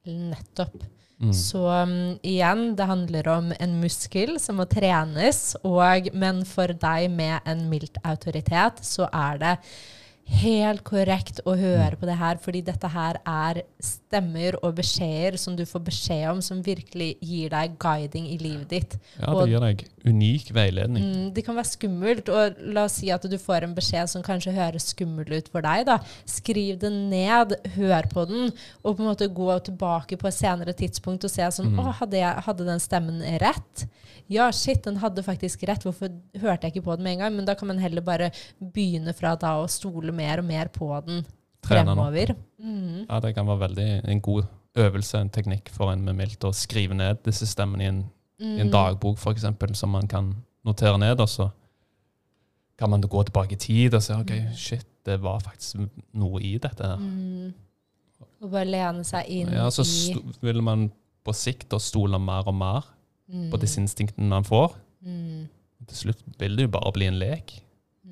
[0.06, 0.84] Nettopp.
[1.22, 1.34] Mm.
[1.38, 7.12] Så um, igjen, det handler om en muskel som må trenes, og, men for deg
[7.14, 9.56] med en mildt autoritet, så er det
[10.32, 15.56] helt korrekt å høre på det her, fordi dette her er stemmer og beskjeder som
[15.58, 18.98] du får beskjed om, som virkelig gir deg guiding i livet ditt.
[19.20, 21.04] Ja, det gir deg unik veiledning.
[21.06, 24.26] Mm, det kan være skummelt, og la oss si at du får en beskjed som
[24.26, 25.86] kanskje høres skummel ut for deg.
[25.90, 26.00] da.
[26.30, 30.76] Skriv den ned, hør på den, og på en måte gå tilbake på et senere
[30.78, 31.80] tidspunkt og se sånn Mm.
[31.80, 33.86] Å, hadde, jeg, hadde den stemmen rett?
[34.32, 35.84] Ja, shit, den hadde faktisk rett.
[35.84, 37.36] Hvorfor hørte jeg ikke på den med en gang?
[37.36, 40.90] Men da kan man heller bare begynne fra da og stole mer og mer på
[41.08, 41.24] den
[41.62, 42.34] Trener fremover.
[42.60, 43.06] Mm.
[43.10, 44.44] Ja, det kan være veldig en god
[44.76, 48.04] øvelse, en teknikk for en med mildt å skrive ned disse stemmene i en,
[48.40, 48.72] i en Mm.
[48.74, 49.46] dagbok, f.eks.,
[49.78, 50.32] som man kan
[50.66, 51.20] notere ned.
[51.20, 51.50] Og så
[52.78, 56.58] kan man gå tilbake i tid og se ok, shit, det var faktisk noe i
[56.58, 56.82] dette.
[56.84, 56.98] her.
[56.98, 57.54] Mm.
[58.42, 60.92] Og bare lene seg inn Ja, så sto, vil man
[61.24, 62.88] på sikt da stole mer og mer
[63.30, 63.52] mm.
[63.52, 64.74] på disse instinktene man får.
[65.06, 65.48] Mm.
[65.88, 67.54] Til slutt vil det jo bare bli en lek.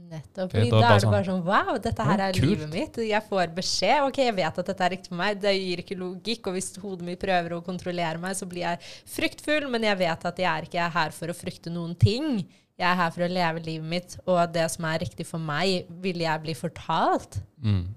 [0.09, 0.51] Nettopp.
[0.51, 2.45] Fordi da er da det er det bare bare sånn Wow, dette her er kult.
[2.49, 2.95] livet mitt.
[3.09, 4.07] Jeg får beskjed.
[4.07, 5.41] Ok, jeg vet at dette er riktig for meg.
[5.43, 6.47] Det gir ikke logikk.
[6.49, 9.69] Og hvis hodet mitt prøver å kontrollere meg, så blir jeg fryktfull.
[9.69, 12.41] Men jeg vet at jeg er ikke her for å frykte noen ting.
[12.79, 15.89] Jeg er her for å leve livet mitt, og det som er riktig for meg,
[15.99, 17.41] vil jeg bli fortalt.
[17.59, 17.89] Mm.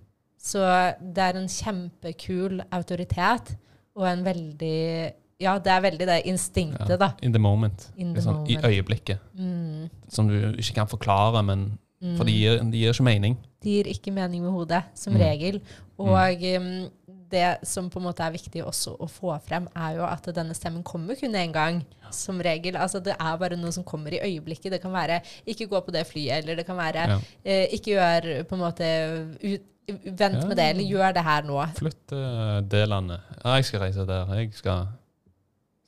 [0.42, 0.58] Så
[0.98, 3.54] det er en kjempekul autoritet,
[3.94, 7.12] og en veldig Ja, det er veldig det instinktet, da.
[7.22, 7.88] In the moment.
[7.96, 9.18] In the Liksom, I øyeblikket.
[9.34, 9.88] Mm.
[10.08, 12.16] Som du ikke kan forklare, men Mm.
[12.18, 13.36] for de gir, de gir ikke mening.
[13.62, 15.20] De gir ikke mening med hodet, som Mm.
[15.20, 15.60] regel.
[15.98, 16.88] Og um,
[17.30, 20.52] det som på en måte er viktig også å få frem, er jo at denne
[20.54, 22.74] stemmen kommer kun én gang, som regel.
[22.76, 24.70] Altså det er bare noe som kommer i øyeblikket.
[24.72, 27.18] Det kan være 'ikke gå på det flyet', eller det kan være Ja.
[27.44, 30.46] eh, 'ikke gjør på en måte ut, Vent Ja.
[30.46, 31.66] med det, eller gjør det her nå'.
[31.74, 33.20] Flytt uh, det landet.
[33.44, 34.34] Ja, jeg skal reise der.
[34.34, 34.86] Jeg skal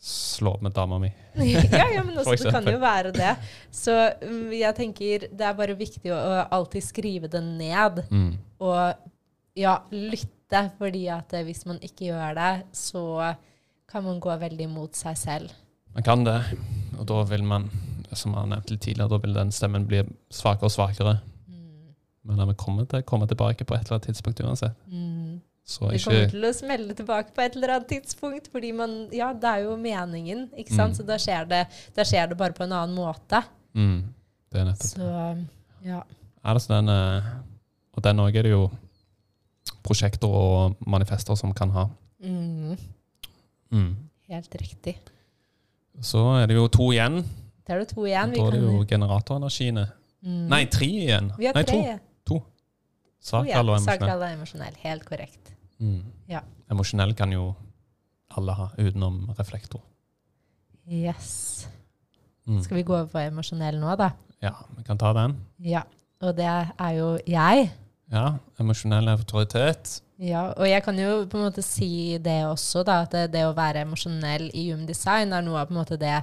[0.05, 1.09] slå opp med dama mi.
[1.35, 3.33] ja, ja, men også, det kan jo være det.
[3.73, 8.03] Så um, jeg tenker det er bare viktig å, å alltid skrive det ned.
[8.13, 8.35] Mm.
[8.65, 9.11] Og
[9.57, 13.05] ja, lytte, fordi at eh, hvis man ikke gjør det, så
[13.91, 15.57] kan man gå veldig mot seg selv.
[15.95, 16.37] Man kan det,
[16.99, 17.71] og da vil man,
[18.13, 20.03] som jeg har nevnt litt tidligere, da vil den stemmen bli
[20.35, 21.17] svakere og svakere.
[21.49, 21.95] Mm.
[22.29, 24.77] Men den vil komme, til, komme tilbake på et eller annet tidspunkt uansett.
[24.91, 25.39] Mm.
[25.65, 29.33] Så Det kommer til å smelle tilbake på et eller annet tidspunkt, fordi man Ja,
[29.33, 30.93] det er jo meningen, ikke sant?
[30.93, 30.99] Mm.
[30.99, 31.63] Så da skjer, det,
[31.97, 33.41] da skjer det bare på en annen måte.
[33.73, 34.03] mm,
[34.53, 35.47] Det er nettopp Så
[35.85, 36.03] ja.
[36.45, 37.31] Er det så den, eh,
[37.97, 38.71] Og den òg er det jo
[39.85, 41.89] prosjekter og manifester som kan ha.
[42.21, 42.77] Mm.
[43.73, 43.97] Mm.
[44.29, 44.99] Helt riktig.
[46.01, 47.23] Så er det jo to igjen.
[47.67, 48.35] Da er det to igjen.
[48.35, 49.87] Da er det jo generatorenergiene.
[50.25, 50.49] Mm.
[50.49, 51.33] Nei, tre igjen.
[51.39, 51.99] Vi har Nei, tre.
[52.25, 52.35] to.
[52.35, 52.43] To.
[53.25, 54.77] Sakral og emosjonell.
[54.83, 55.54] Helt korrekt.
[55.81, 56.03] Mm.
[56.31, 56.41] Ja.
[56.71, 57.49] Emosjonell kan jo
[58.37, 59.81] alle ha, utenom reflektor.
[60.89, 61.67] Yes.
[62.47, 62.61] Mm.
[62.63, 64.11] Skal vi gå over på emosjonell nå, da?
[64.45, 65.37] Ja, vi kan ta den.
[65.65, 65.85] Ja.
[66.25, 67.71] Og det er jo jeg.
[68.13, 68.27] Ja,
[68.61, 70.01] emosjonell autoritet.
[70.21, 73.43] Ja, og jeg kan jo på en måte si det også, da, at det, det
[73.49, 76.15] å være emosjonell i Human Design er noe av på en måte det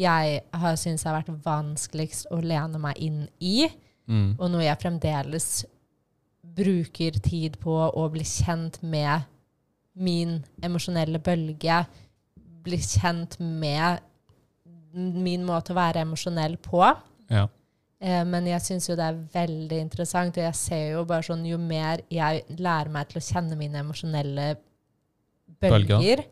[0.00, 3.68] jeg har syntes har vært vanskeligst å lene meg inn i,
[4.04, 4.34] Mm.
[4.36, 5.44] og noe jeg fremdeles
[6.56, 9.24] bruker tid på å bli kjent med
[9.94, 11.84] min emosjonelle bølge,
[12.64, 14.02] bli kjent med
[14.94, 16.82] min måte å være emosjonell på.
[17.32, 17.48] Ja.
[18.04, 21.44] Eh, men jeg syns jo det er veldig interessant, og jeg ser jo bare sånn
[21.48, 24.48] jo mer jeg lærer meg til å kjenne mine emosjonelle
[25.62, 26.24] bølger, Bølger.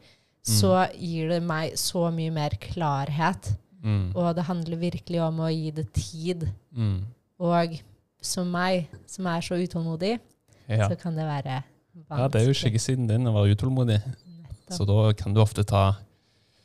[0.45, 3.55] så gir det meg så mye mer klarhet.
[3.83, 4.13] Mm.
[4.15, 6.45] Og det handler virkelig om å gi det tid.
[6.71, 7.01] Mm.
[7.43, 7.79] Og
[8.23, 10.17] som meg, som er så utålmodig,
[10.69, 10.89] Ja.
[10.89, 11.63] så kan det være
[11.95, 12.19] vanskelig.
[12.19, 14.01] ja, det er jo skyggesiden din å være utålmodig.
[14.73, 15.97] Så da kan du ofte ta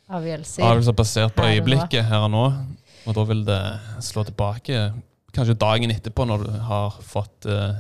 [0.08, 0.64] Avgjørelser.
[0.64, 2.44] avgjørelser basert på Her øyeblikket her og nå.
[3.08, 3.62] Og da vil det
[4.04, 4.94] slå tilbake
[5.36, 7.76] kanskje dagen etterpå, når du har fått uh,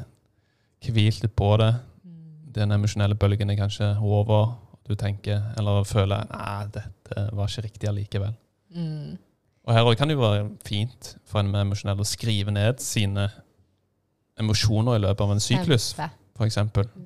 [0.83, 1.69] hvilt litt på det.
[2.03, 2.51] Mm.
[2.57, 4.57] Den emosjonelle bølgen er kanskje over.
[4.87, 8.35] Du tenker, eller føler nei, dette var ikke riktig allikevel.
[8.75, 9.17] Mm.
[9.67, 13.29] Og her kan det jo være fint for en med emosjonell å skrive ned sine
[14.39, 15.93] emosjoner i løpet av en syklus,
[16.37, 16.57] f.eks.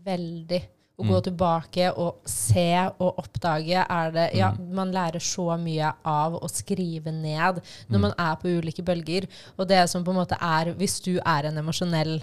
[0.05, 0.61] Veldig.
[0.99, 1.09] Å Mm.
[1.09, 4.73] gå tilbake og se og oppdage er det Ja, Mm.
[4.75, 8.01] man lærer så mye av å skrive ned når Mm.
[8.01, 9.27] man er på ulike bølger.
[9.57, 12.21] Og det som på en måte er Hvis du er en emosjonell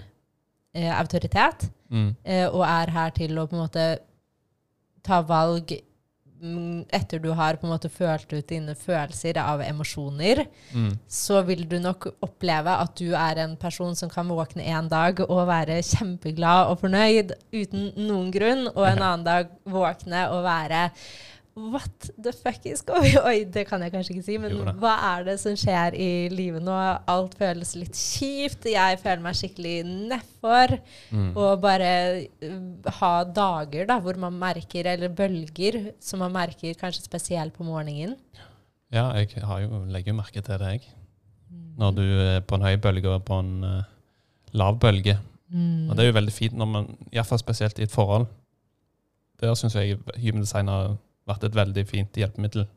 [0.73, 2.15] eh, autoritet, Mm.
[2.23, 3.99] eh, og er her til å på en måte
[5.03, 5.73] ta valg
[6.41, 10.97] etter du har på en måte følt ut dine følelser av emosjoner, Mm.
[11.07, 15.19] så vil du nok oppleve at du er en person som kan våkne en dag
[15.29, 20.91] og være kjempeglad og fornøyd uten noen grunn, og en annen dag våkne og være
[21.59, 25.25] What the fuck is going Oi, det kan jeg kanskje ikke si, men hva er
[25.27, 26.75] det som skjer i livet nå?
[27.11, 28.69] Alt føles litt kjipt.
[28.71, 30.77] Jeg føler meg skikkelig nedfor.
[31.11, 31.31] Mm.
[31.33, 31.91] Og bare
[32.45, 37.67] uh, ha dager da, hvor man merker, eller bølger, som man merker kanskje spesielt på
[37.67, 38.15] morgenen.
[38.93, 40.95] Ja, jeg har jo, legger jo merke til det, jeg.
[41.79, 43.83] Når du er på en høy bølge og på en uh,
[44.55, 45.17] lav bølge.
[45.49, 45.89] Mm.
[45.89, 48.27] Og det er jo veldig fint, når man, i hvert fall spesielt i et forhold.
[49.39, 50.97] Der syns jeg human design har
[51.29, 52.67] vært et veldig fint hjelpemiddel.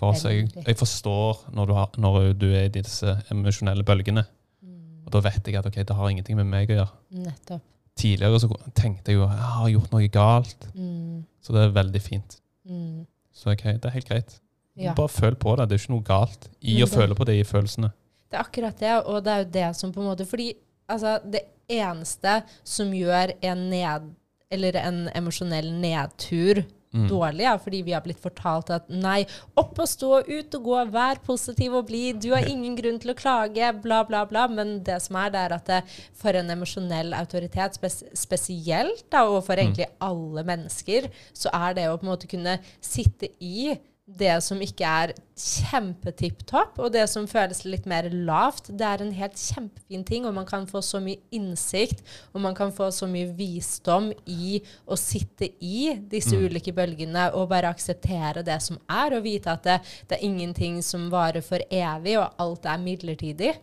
[0.00, 0.24] For oss.
[0.24, 4.24] Jeg, jeg forstår når du, har, når du er i disse emosjonelle bølgene.
[4.64, 5.04] Mm.
[5.04, 7.00] Og da vet jeg at okay, det har ingenting med meg å gjøre.
[7.26, 7.66] Nettopp.
[8.00, 8.48] Tidligere så
[8.78, 10.68] tenkte jeg jo jeg har gjort noe galt.
[10.72, 11.18] Mm.
[11.44, 12.38] Så det er veldig fint.
[12.68, 13.02] Mm.
[13.36, 14.38] Så okay, det er helt greit.
[14.80, 14.94] Ja.
[14.96, 15.68] Bare føl på det.
[15.68, 17.92] Det er ikke noe galt i Men å det- føle på det i følelsene.
[18.30, 20.52] Det er akkurat det, og det er jo det som på en måte Fordi
[20.88, 24.10] altså, det eneste som gjør en ned...
[24.50, 27.04] Eller en emosjonell nedtur Mm.
[27.06, 29.20] dårlig, er fordi vi har blitt fortalt at nei,
[29.54, 33.12] opp og stå, ut og gå, vær positiv og blid, du har ingen grunn til
[33.12, 34.48] å klage, bla, bla, bla.
[34.50, 35.78] Men det som er, det er at det,
[36.18, 39.68] for en emosjonell autoritet spes spesielt, da, og for Mm.
[39.68, 43.78] egentlig alle mennesker, så er det å på en måte kunne sitte i
[44.18, 48.68] det som ikke er kjempetipp topp, og det som føles litt mer lavt.
[48.76, 52.02] Det er en helt kjempefin ting, og man kan få så mye innsikt,
[52.34, 56.44] og man kan få så mye visdom i å sitte i disse Mm.
[56.50, 60.82] ulike bølgene og bare akseptere det som er, og vite at det, det er ingenting
[60.82, 63.54] som varer for evig, og alt er midlertidig.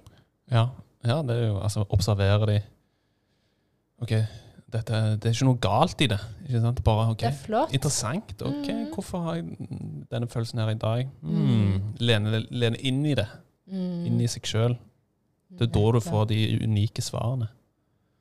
[0.52, 0.70] Ja,
[1.04, 2.62] ja, det er jo altså observere de
[4.02, 4.14] OK,
[4.74, 6.20] dette, det er ikke noe galt i det.
[6.48, 6.84] Ikke sant?
[6.84, 7.30] Bare okay.
[7.30, 7.74] Det er flott.
[7.74, 8.34] Interessant.
[8.42, 8.86] ok, Mm.
[8.94, 9.46] Hvorfor har jeg
[10.12, 11.08] denne følelsen her i dag?
[11.22, 11.38] Mm.
[11.48, 11.82] Mm.
[12.00, 13.28] Lene, lene inn i det.
[13.72, 14.06] Mm.
[14.06, 14.78] Inn i seg sjøl.
[15.58, 17.48] Det er da du får de unike svarene.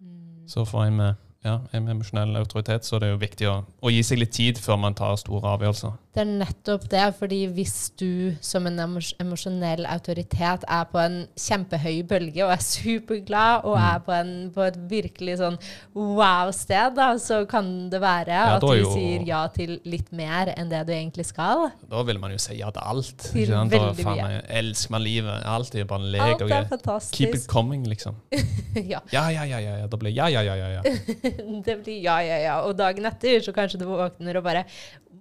[0.01, 0.47] Mm.
[0.47, 3.57] Så for en med, ja, en med emosjonell autoritet så er det jo viktig å,
[3.83, 5.99] å gi seg litt tid før man tar store avgjørelser.
[6.17, 11.19] Det er nettopp det, fordi hvis du som en emos emosjonell autoritet er på en
[11.37, 13.83] kjempehøy bølge og er superglad og Mm.
[13.91, 15.59] er på, en, på et virkelig sånn
[15.93, 20.71] wow-sted, så kan det være Ja, at du er sier ja til litt mer enn
[20.73, 21.67] det du egentlig skal.
[21.91, 23.13] Da vil man jo si ja til alt.
[23.27, 23.53] Til?
[23.53, 24.41] Da faen mye.
[24.63, 25.45] elsker man livet.
[25.45, 26.25] Alt er jo bare en lek.
[26.27, 27.17] Alt og er fantastisk.
[27.19, 28.17] Keep it coming, liksom.
[28.93, 29.77] ja, Ja, ja, ja, ja.
[29.83, 29.87] ja.
[29.93, 30.69] Da blir ja, ja, ja, ja.
[30.81, 30.83] ja.
[31.67, 32.57] det blir ja, ja, ja.
[32.65, 34.65] Og dagen etter så kanskje du våkner og bare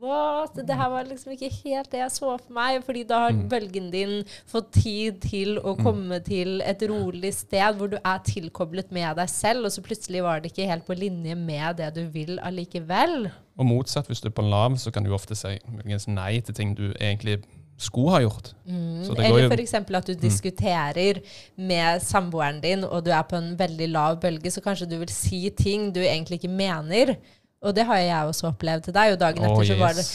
[0.05, 0.55] What?
[0.67, 2.83] Det her var liksom ikke helt det jeg så for meg.
[2.85, 3.49] Fordi da har Mm.
[3.49, 8.91] bølgen din fått tid til å komme til et rolig sted hvor du er tilkoblet
[8.91, 12.05] med deg selv, og så plutselig var det ikke helt på linje med det du
[12.07, 13.31] vil allikevel.
[13.57, 15.59] Og motsatt, hvis du er på lav, så kan du ofte si
[16.07, 17.43] nei til ting du egentlig
[17.77, 18.53] skulle ha gjort.
[18.67, 19.03] Mm.
[19.03, 19.73] Så det Eller f.eks.
[19.73, 21.21] at du diskuterer
[21.57, 25.11] med samboeren din, og du er på en veldig lav bølge, så kanskje du vil
[25.11, 27.15] si ting du egentlig ikke mener.
[27.63, 29.13] Og det har jeg også opplevd til deg.
[29.15, 30.05] Og dagen etter så var det,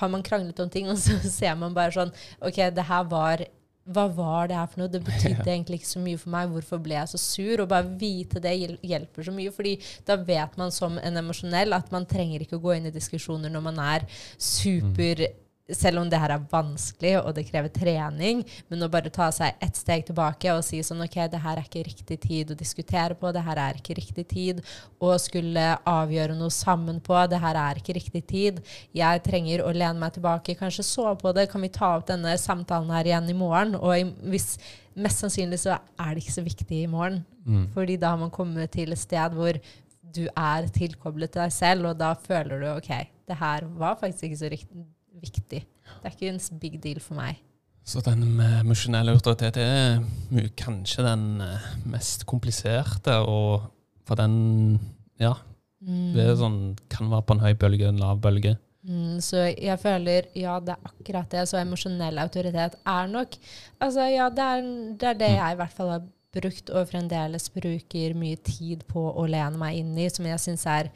[0.00, 3.46] har man kranglet om ting, og så ser man bare sånn OK, det her var
[3.86, 4.90] hva var det her for noe?
[4.90, 6.50] Det betydde egentlig ikke så mye for meg.
[6.50, 7.62] Hvorfor ble jeg så sur?
[7.62, 9.52] Og bare vite det hjelper så mye.
[9.54, 9.76] fordi
[10.08, 13.52] da vet man som en emosjonell at man trenger ikke å gå inn i diskusjoner
[13.52, 15.22] når man er super
[15.74, 19.56] selv om det her er vanskelig og det krever trening, men å bare ta seg
[19.60, 23.16] ett steg tilbake og si sånn OK, det her er ikke riktig tid å diskutere
[23.18, 24.62] på, det her er ikke riktig tid
[25.02, 28.62] å skulle avgjøre noe sammen på, det her er ikke riktig tid.
[28.94, 31.48] Jeg trenger å lene meg tilbake, kanskje sove på det.
[31.50, 33.74] Kan vi ta opp denne samtalen her igjen i morgen?
[33.80, 34.54] Og hvis
[34.96, 37.66] Mest sannsynlig så er det ikke så viktig i morgen, Mm.
[37.74, 39.52] fordi da har man kommet til et sted hvor
[40.02, 42.88] du er tilkoblet til deg selv, og da føler du OK,
[43.28, 44.72] det her var faktisk ikke så rikt-
[45.22, 45.62] viktig.
[45.62, 47.40] Det er ikke en big deal for meg.
[47.86, 50.00] Så den med emosjonell autoritet er
[50.58, 53.68] kanskje den eh, mest kompliserte, og
[54.06, 54.80] for den
[55.22, 55.36] ja,
[55.86, 58.56] det er sånn, kan være på en høy bølge, en lav bølge.
[58.86, 61.46] Mm, så jeg føler ja, det er akkurat det.
[61.50, 63.34] Så emosjonell autoritet er nok
[63.82, 66.04] Altså, ja, det er det, er det jeg i hvert fall har
[66.36, 70.66] brukt, og fremdeles bruker mye tid på å lene meg inn i, som jeg syns
[70.70, 70.92] er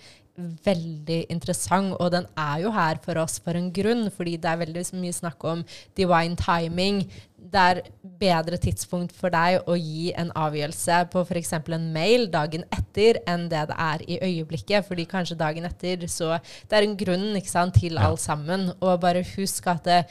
[0.64, 1.96] veldig interessant.
[2.00, 5.16] Og den er jo her for oss for en grunn, fordi det er veldig mye
[5.16, 5.64] snakk om
[5.98, 7.02] divine timing.
[7.50, 7.82] Det er
[8.20, 11.54] bedre tidspunkt for deg å gi en avgjørelse på f.eks.
[11.58, 14.86] en mail dagen etter enn det det er i øyeblikket.
[14.86, 18.08] fordi kanskje dagen etter så Det er en grunn sant, til Ja.
[18.08, 18.72] alt sammen.
[18.80, 20.06] Og bare husk at det,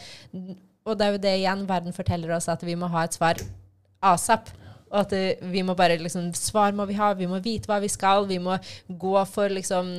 [0.86, 3.36] Og det er jo det igjen verden forteller oss, at vi må ha et svar
[4.02, 4.50] asap.
[4.90, 7.80] Og at det, vi må bare liksom Svar må vi ha, vi må vite hva
[7.84, 8.26] vi skal.
[8.30, 8.58] Vi må
[8.90, 9.90] gå for liksom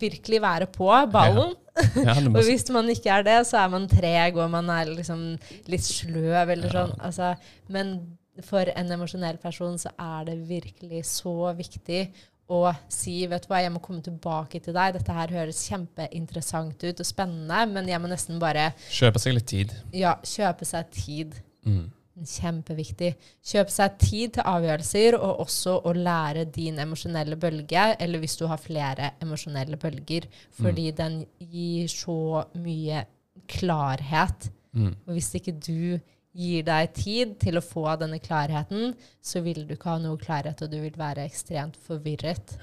[0.00, 1.54] Virkelig være på ballen.
[1.54, 1.62] Ja,
[2.00, 5.34] Ja, Og hvis man ikke er det, så er man treg, og man er liksom
[5.68, 6.94] litt sløv eller sånn.
[7.04, 7.34] Altså,
[7.68, 7.98] men
[8.44, 12.06] for en emosjonell person så er det virkelig så viktig
[12.52, 12.60] å
[12.92, 14.94] si vet du hva, jeg må komme tilbake til deg.
[14.96, 19.48] Dette her høres kjempeinteressant ut og spennende, men jeg må nesten bare kjøpe seg litt
[19.50, 19.74] tid.
[19.96, 21.36] ja, kjøpe seg tid.
[21.66, 21.88] Mm.
[22.16, 23.10] Kjempeviktig.
[23.44, 28.46] Kjøp seg tid til avgjørelser, og også å lære din emosjonelle bølge, eller hvis du
[28.48, 33.04] har flere emosjonelle bølger, fordi den gir så mye
[33.52, 34.48] klarhet.
[34.72, 34.94] Mm.
[35.06, 35.98] Og hvis ikke du
[36.36, 40.60] gir deg tid til å få denne klarheten, så vil du ikke ha noe klarhet,
[40.62, 42.56] og du vil være ekstremt forvirret.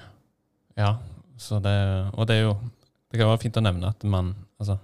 [0.78, 0.96] Ja,
[1.38, 1.74] så det,
[2.14, 2.56] og det er jo
[3.10, 4.74] Det kan være fint å nevne at man altså,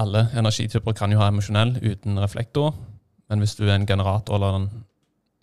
[0.00, 2.72] Alle energityper kan jo ha emosjonell uten reflektor,
[3.30, 4.68] men hvis du er en generator eller en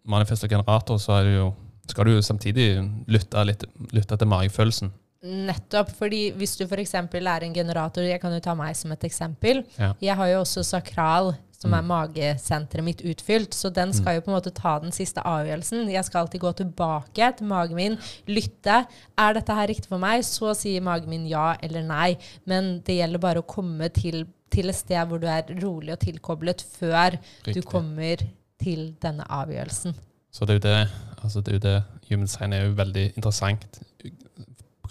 [0.08, 1.50] manifester generator, så er jo,
[1.90, 2.68] skal du jo samtidig
[3.08, 3.64] lytte, litt,
[3.96, 4.92] lytte til magefølelsen.
[5.28, 5.90] Nettopp.
[5.98, 6.94] fordi hvis du f.eks.
[6.94, 9.64] er en generator Jeg kan jo ta meg som et eksempel.
[9.80, 9.94] Ja.
[10.00, 11.88] Jeg har jo også sakral, som er Mm.
[11.90, 13.50] magesenteret mitt, utfylt.
[13.58, 15.90] Så den skal jo på en måte ta den siste avgjørelsen.
[15.90, 18.86] Jeg skal alltid gå tilbake til magen min, lytte.
[19.18, 20.22] Er dette her riktig for meg?
[20.24, 22.16] Så sier magen min ja eller nei.
[22.46, 26.00] Men det gjelder bare å komme til, til et sted hvor du er rolig og
[26.00, 27.18] tilkoblet før
[27.54, 28.18] du kommer
[28.62, 29.96] til denne avgjørelsen.
[30.32, 30.90] Så det er jo det,
[31.24, 33.66] altså det er jo det Human design er jo veldig interessant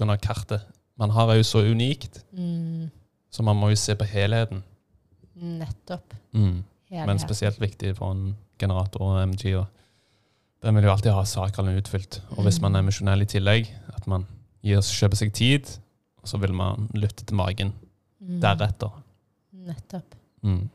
[0.01, 0.61] av kartet.
[0.99, 2.91] Man har er jo så unikt, Mm.
[3.33, 4.63] så man må jo se på helheten.
[5.37, 6.15] Nettopp.
[6.35, 6.63] Mm.
[6.91, 7.07] Helhet.
[7.07, 9.55] Men spesielt viktig for en generator og MG.
[9.57, 9.67] Og
[10.63, 12.21] den vil jo alltid ha sakralen utfylt.
[12.37, 12.89] Og hvis man er Mm.
[12.89, 14.27] emosjonell i tillegg, at man
[14.63, 15.79] gir, kjøper seg tid,
[16.25, 17.73] så vil man lytte til magen
[18.21, 18.41] Mm.
[18.41, 18.91] deretter.
[19.67, 20.15] Nettopp.
[20.47, 20.69] Mm.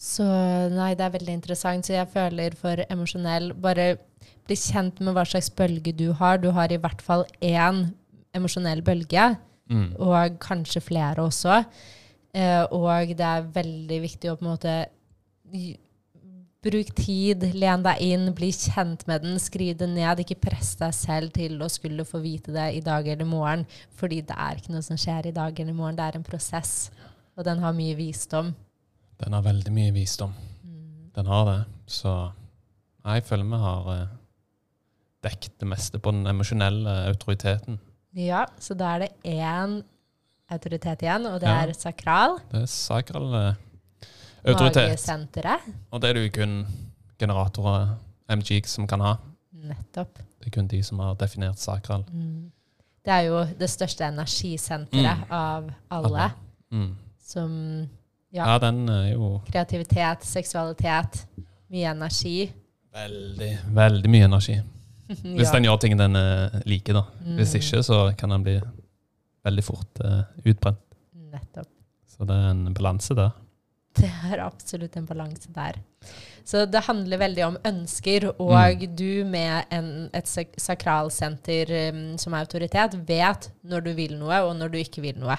[0.00, 0.24] Så
[0.72, 1.84] nei, det er veldig interessant.
[1.86, 3.92] Så jeg føler for emosjonell Bare
[4.48, 6.38] bli kjent med hva slags bølge du har.
[6.40, 7.90] Du har i hvert fall én
[8.34, 9.36] emosjonell bølge,
[9.70, 9.92] Mm.
[10.02, 11.60] og kanskje flere også.
[12.34, 14.74] Eh, og det er veldig viktig å på en måte
[16.60, 20.18] Bruk tid, len deg inn, bli kjent med den, skriv det ned.
[20.20, 23.62] Ikke press deg selv til å skulle få vite det i dag eller i morgen,
[23.96, 25.96] fordi det er ikke noe som skjer i dag eller i morgen.
[25.96, 26.90] Det er en prosess,
[27.40, 28.52] og den har mye visdom.
[29.20, 30.32] Den har veldig mye visdom.
[30.64, 31.10] Mm.
[31.16, 31.58] Den har det.
[31.90, 32.12] Så
[33.04, 34.06] jeg føler vi har eh,
[35.24, 37.78] dekket det meste på den emosjonelle autoriteten.
[38.16, 39.80] Ja, så da er det én
[40.50, 41.62] autoritet igjen, og det Ja.
[41.66, 42.38] er sakral.
[42.50, 43.54] Det er sakral eh,
[44.44, 44.88] autoritet.
[44.90, 45.60] Magesenteret.
[45.92, 46.66] Og det er det jo kun
[47.20, 47.96] generatorer,
[48.28, 49.14] MG, som kan ha.
[49.52, 50.18] Nettopp.
[50.40, 52.04] Det er kun de som har definert sakral.
[52.12, 52.50] Mm.
[53.04, 55.30] Det er jo det største energisenteret Mm.
[55.30, 56.30] av alle.
[56.70, 56.96] Mm.
[57.30, 57.52] Som
[58.34, 61.24] ja, Ja, den er jo kreativitet, seksualitet,
[61.70, 62.50] mye energi.
[62.94, 64.56] veldig, veldig mye energi.
[65.08, 65.52] Hvis Ja.
[65.56, 67.04] den gjør ting den eh, liker, da.
[67.24, 67.36] Mm.
[67.38, 68.56] Hvis ikke, så kan den bli
[69.46, 70.78] veldig fort uh, utbrent.
[71.30, 71.68] Nettopp.
[72.10, 73.30] Så det er en balanse der.
[73.96, 75.78] Det er absolutt en balanse der.
[76.46, 78.94] Så det handler veldig om ønsker, og Mm.
[78.96, 84.54] du med en, et sak- sakralsenter um, som autoritet vet når du vil noe, og
[84.58, 85.36] når du ikke vil noe.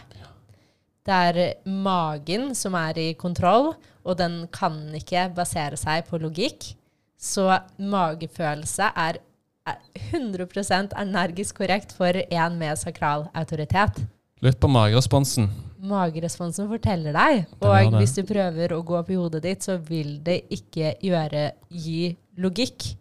[1.06, 3.74] Det er magen som er i kontroll,
[4.06, 6.74] og den kan ikke basere seg på logikk.
[7.22, 7.47] Så
[7.78, 9.22] magefølelse er
[9.68, 9.78] er
[10.12, 14.02] 100% energisk korrekt for en med sakral autoritet.
[14.41, 15.49] Lytt på mageresponsen.
[15.82, 20.20] Mageresponsen forteller deg, og hvis du prøver å gå opp i hodet ditt, så vil
[20.26, 22.91] det ikke gjøre gi logikk.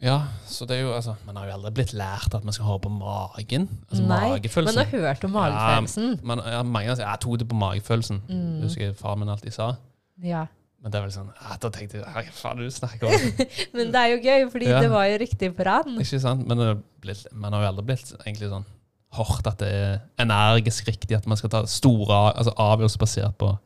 [0.00, 2.64] Ja, så det er jo altså Man har jo aldri blitt lært at man skal
[2.70, 3.66] høre på magen.
[3.90, 6.20] Altså Nei, Man har hørt om magefølelsen.
[6.24, 8.20] Man, ja, mange sier 'jeg tok det på magefølelsen'.
[8.28, 8.54] Mm.
[8.56, 9.74] Det husker jeg far min alltid sa.
[10.22, 10.46] Ja.
[10.82, 13.46] Men det er vel sånn ja, Da tenkte jeg hva faen du snakker om?
[13.76, 14.80] Men det er jo gøy, fordi Ja.
[14.80, 15.98] det var jo riktig for han.
[16.00, 16.46] Ikke sant?
[16.48, 18.64] Men blitt, man har jo aldri blitt egentlig sånn
[19.12, 23.58] hørt at det er energisk riktig at man skal ta store altså avgjørelser basert på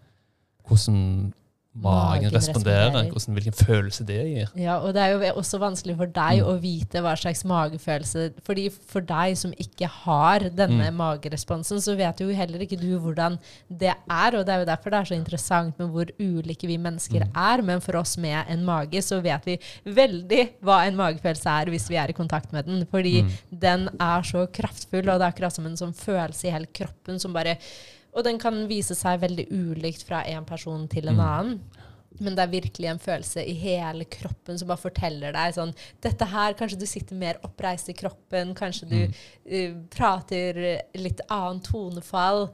[0.66, 1.32] hvordan
[1.75, 2.93] magen, responderer.
[3.11, 4.49] hvordan, hvilken følelse det gir.
[4.57, 6.47] Ja, og det er jo også vanskelig for deg Mm.
[6.47, 10.97] å vite hva slags magefølelse Fordi for deg som ikke har denne Mm.
[10.97, 14.37] mageresponsen, så vet jo heller ikke du hvordan det er.
[14.37, 17.31] Og det er jo derfor det er så interessant med hvor ulike vi mennesker Mm.
[17.35, 17.62] er.
[17.62, 21.89] Men for oss med en mage, så vet vi veldig hva en magefølelse er hvis
[21.89, 22.87] vi er i kontakt med den.
[22.87, 23.31] Fordi Mm.
[23.59, 27.18] den er så kraftfull, og det er akkurat som en sånn følelse i hele kroppen
[27.20, 27.57] som bare
[28.15, 31.21] Og den kan vise seg veldig ulikt fra en person til en Mm.
[31.21, 31.61] annen.
[32.21, 36.25] Men det er virkelig en følelse i hele kroppen som bare forteller deg sånn Dette
[36.31, 39.15] her, kanskje du sitter mer oppreist i kroppen, kanskje du Mm.
[39.51, 42.51] uh, prater litt annen tonefall.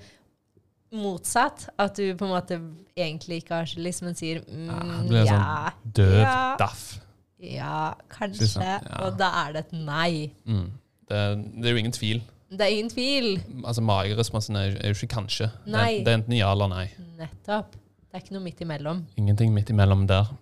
[0.92, 1.68] Motsatt.
[1.78, 2.56] At du på en måte
[2.96, 6.56] egentlig ikke har så lyst, men sier mm, Ja, Du er ja, Døv Ja.
[6.56, 7.00] daff.
[7.38, 8.48] ja, kanskje.
[8.48, 8.64] sant?
[8.90, 9.06] Ja.
[9.06, 10.32] Og da er det et nei.
[10.46, 10.70] Mm.
[11.08, 11.20] Det,
[11.60, 12.22] det er jo ingen tvil.
[12.50, 13.28] Det er ingen tvil.
[13.64, 15.50] Altså Mageresponsen er, er jo ikke kanskje.
[15.64, 15.90] Det, Nei.
[16.04, 16.86] det er enten ja eller nei.
[17.20, 17.76] Nettopp.
[18.10, 19.04] Det er ikke noe midt imellom.
[19.20, 20.32] Ingenting midt imellom der.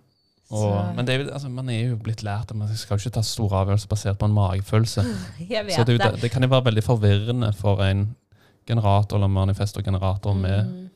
[0.49, 3.21] Og, men det altså, man er jo blitt lært at man skal jo ikke ta
[3.21, 5.03] store avgjørelser basert på en magefølelse.
[5.53, 6.15] jeg vet Så det, det.
[6.23, 8.07] det, kan jo være veldig forvirrende for en
[8.69, 10.89] generator eller manifestorgenerator med Mm.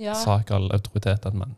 [0.00, 0.14] ja.
[0.14, 1.56] sakral autoritet at man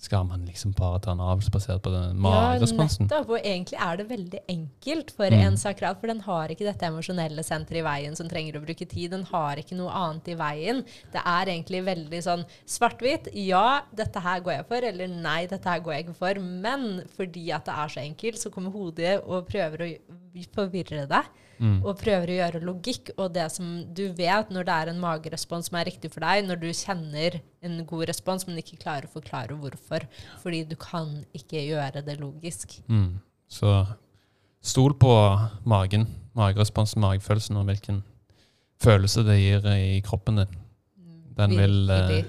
[0.00, 3.28] skal man liksom bare ta en avgjørelse basert på den Ja, nettopp.
[3.28, 5.42] Og egentlig er det veldig enkelt for Mm.
[5.46, 8.88] en sakral, for den har ikke dette emosjonelle senteret i veien som trenger å bruke
[8.88, 9.10] tid.
[9.10, 10.84] Den har ikke noe annet i veien.
[11.12, 13.28] Det er egentlig veldig sånn svart-hvitt.
[13.34, 16.40] Ja, dette her går jeg for, eller nei, dette her går jeg ikke for.
[16.40, 21.24] Men fordi at det er så enkelt, så kommer hodet og prøver å forvirre deg.
[21.60, 21.78] Mm.
[21.84, 23.12] Og prøver å gjøre logikk.
[23.20, 26.46] Og det som du vet når det er en magerespons som er riktig for deg,
[26.48, 30.06] når du kjenner en god respons, men ikke klarer å forklare hvorfor.
[30.42, 32.78] Fordi du kan ikke gjøre det logisk.
[32.88, 33.18] Mm.
[33.50, 33.74] Så
[34.64, 35.12] stol på
[35.68, 36.08] magen,
[36.38, 38.02] mageresponsen, magefølelsen og hvilken
[38.80, 40.60] følelse det gir i kroppen din.
[41.36, 42.28] Den vil eh,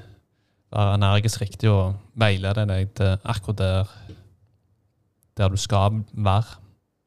[0.72, 3.94] være energisk riktig og veilede deg til akkurat der,
[5.38, 6.60] der du skal være.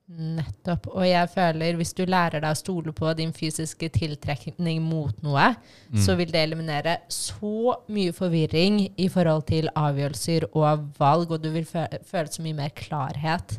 [0.09, 0.86] Nettopp.
[0.92, 5.46] Og jeg føler hvis du lærer deg å stole på din fysiske tiltrekning mot noe,
[5.90, 6.00] Mm.
[6.05, 11.50] så vil det eliminere så mye forvirring i forhold til avgjørelser og valg, og du
[11.50, 13.59] vil fø føle så mye mer klarhet.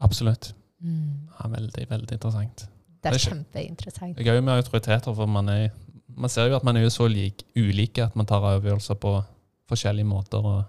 [0.00, 0.52] Absolutt.
[0.84, 2.68] Ja, veldig, veldig interessant.
[3.02, 4.16] Det er Det er kjempeinteressant.
[4.16, 5.70] Det er gøy med autoriteter, for man, er,
[6.16, 9.24] man ser jo at man er så lik, ulike at man tar avgjørelser på
[9.70, 10.64] forskjellige måter.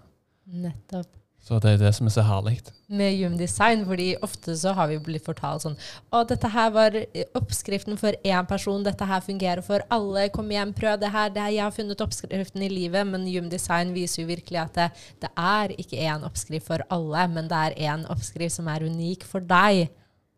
[0.46, 1.06] Nettopp.
[1.50, 2.52] Så det er det som er så herlig.
[2.86, 5.74] Med Human Design, fordi ofte så har vi blitt fortalt sånn
[6.14, 6.94] Å, dette her var
[7.40, 8.84] oppskriften for én person.
[8.86, 10.28] Dette her fungerer for alle.
[10.30, 11.32] Kom igjen, prøv det her.
[11.34, 13.02] Det her jeg har funnet oppskriften i livet.
[13.10, 14.88] Men Human Design viser jo virkelig at det,
[15.26, 19.26] det er ikke én oppskrift for alle, men det er én oppskrift som er unik
[19.26, 19.88] for deg.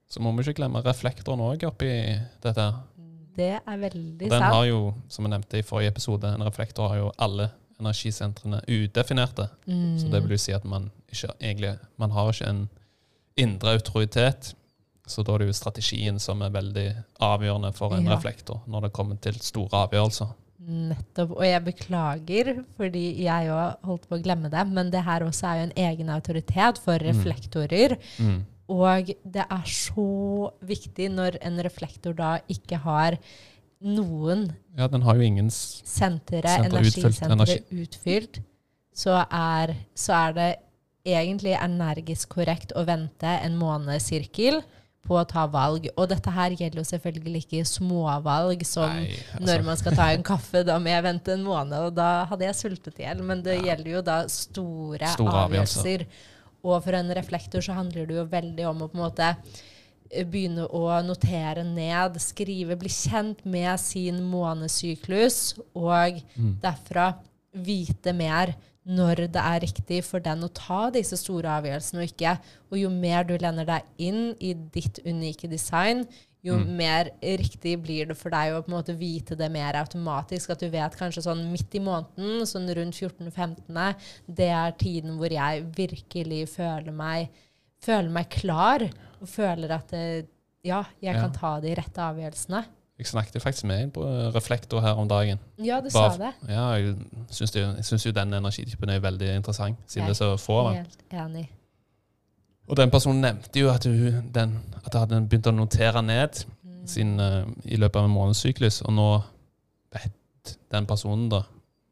[0.09, 1.93] Så må vi ikke glemme reflektoren òg oppi
[2.41, 2.71] dette.
[3.37, 4.33] Det er veldig sant.
[4.33, 4.81] Den har jo,
[5.13, 9.49] som jeg nevnte i forrige episode, en reflektor har jo alle energisentrene udefinerte.
[9.67, 9.99] Mm.
[9.99, 12.69] Så det vil jo si at man ikke egentlig Man har ikke en
[13.37, 14.55] indre autoritet.
[15.07, 16.87] Så da er det jo strategien som er veldig
[17.21, 18.15] avgjørende for en Ja.
[18.17, 20.29] reflektor når det kommer til store avgjørelser.
[20.63, 21.33] Nettopp.
[21.33, 25.45] Og jeg beklager, fordi jeg òg holdt på å glemme det, men det her også
[25.49, 27.09] er jo en egen autoritet for Mm.
[27.11, 27.97] reflektorer.
[28.19, 28.45] Mm.
[28.69, 33.19] Og det er så viktig når en reflektor da ikke har
[33.85, 38.43] noen Ja, den har jo ingen sentre, Senter utfylt, utfylt,
[38.95, 40.51] så er, så er det
[41.09, 44.61] egentlig energisk korrekt å vente en månedssirkel
[45.03, 45.89] på å ta valg.
[45.99, 50.11] Og dette her gjelder jo selvfølgelig ikke småvalg som Nei, altså, når man skal ta
[50.15, 53.25] en kaffe, da må jeg vente en måned, og da hadde jeg sultet i hjel.
[53.27, 56.07] Men det gjelder jo da store, Store avgjørelser.
[56.07, 56.31] avgjørelser.
[56.63, 59.33] Og for en reflektor så handler det jo veldig om å på en måte
[60.13, 66.59] begynne å notere ned, skrive, bli kjent med sin månesyklus, og Mm.
[66.61, 67.15] derfra
[67.55, 68.55] vite mer
[68.87, 72.39] når det er riktig for den å ta disse store avgjørelsene og ikke.
[72.73, 76.07] Og jo mer du lener deg inn i ditt unike design,
[76.45, 76.77] jo Mm.
[76.77, 80.51] mer riktig blir det for deg å på en måte vite det mer automatisk.
[80.51, 83.95] At du vet kanskje sånn midt i måneden, sånn rundt 14.-15.,
[84.27, 87.29] det er tiden hvor jeg virkelig føler meg,
[87.81, 88.91] føler meg klar,
[89.23, 90.25] og føler at eh,
[90.65, 92.65] ja, jeg kan ta de rette avgjørelsene.
[92.99, 94.03] Jeg snakket faktisk med en på
[94.35, 95.39] reflektor her om dagen.
[95.59, 96.33] Ja, du Bare- sa det.
[96.53, 96.97] Ja, jeg
[97.35, 100.37] syns, jo, jeg syns jo den energitypen er veldig interessant, siden Jeg det er så
[100.39, 100.75] få av
[101.11, 101.47] den.
[102.69, 104.53] Og den personen nevnte jo at hun den,
[104.87, 106.87] at hadde begynt å notere ned Mm.
[106.87, 109.23] sin, uh, i løpet av en månedssyklus, og nå
[109.95, 111.43] vet den personen da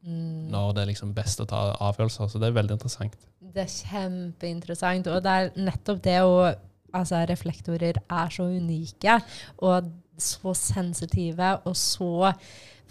[0.05, 0.49] Mm.
[0.49, 2.29] når det er liksom best å ta avgjørelser.
[2.29, 3.15] Så det er veldig interessant.
[3.53, 5.07] Det er kjempeinteressant.
[5.07, 6.55] Og det er nettopp det å
[6.93, 9.17] Altså, reflektorer er så unike
[9.63, 12.33] og så sensitive og så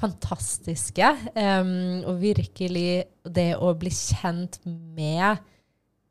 [0.01, 1.07] fantastiske.
[1.37, 5.41] Um, og virkelig det å bli kjent med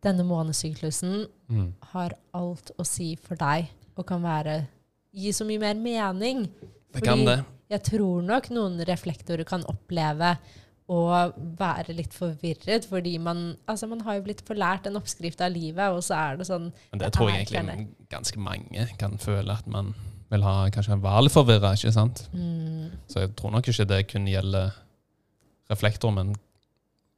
[0.06, 1.74] denne månesyklusen Mm.
[1.92, 4.68] har alt å si for deg og kan være
[5.12, 6.44] Gi så mye mer mening.
[6.94, 7.40] Det kan det.
[7.74, 10.36] Jeg tror nok noen reflektorer kan oppleve
[10.90, 11.00] å
[11.60, 15.86] være litt forvirret, fordi man, altså man har jo blitt forlært en oppskrift av livet,
[15.94, 19.18] og så er det sånn Men det Det tror er jeg egentlig ganske mange kan
[19.22, 19.94] føle at man
[20.30, 22.24] vil ha kanskje en litt forvirra, ikke sant?
[22.34, 24.74] mm, Så jeg tror nok ikke det kun gjelder
[25.70, 26.36] reflektor, men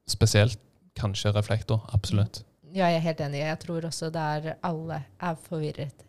[0.07, 0.59] spesielt
[0.99, 1.83] kanskje reflektor.
[1.95, 2.43] Absolutt.
[2.71, 3.39] Ja, jeg er helt enig.
[3.43, 6.05] Jeg tror også der alle er forvirret.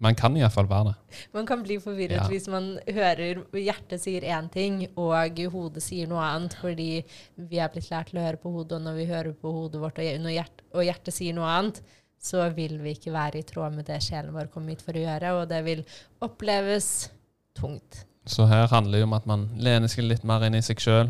[0.00, 1.18] Man kan iallfall være det.
[1.36, 2.26] Man kan bli forvirret Ja.
[2.28, 7.04] hvis man hører hjertet sier én ting, og hodet sier noe annet, fordi
[7.36, 9.80] vi er blitt lært til å høre på hodet, og når vi hører på hodet
[9.80, 11.82] vårt, og hjertet, og hjertet sier noe annet,
[12.20, 15.04] så vil vi ikke være i tråd med det sjelen vår kom hit for å
[15.04, 15.84] gjøre, og det vil
[16.20, 17.10] oppleves
[17.56, 18.04] tungt.
[18.28, 21.08] Så her handler det om at man lener seg litt mer inn i seg sjøl.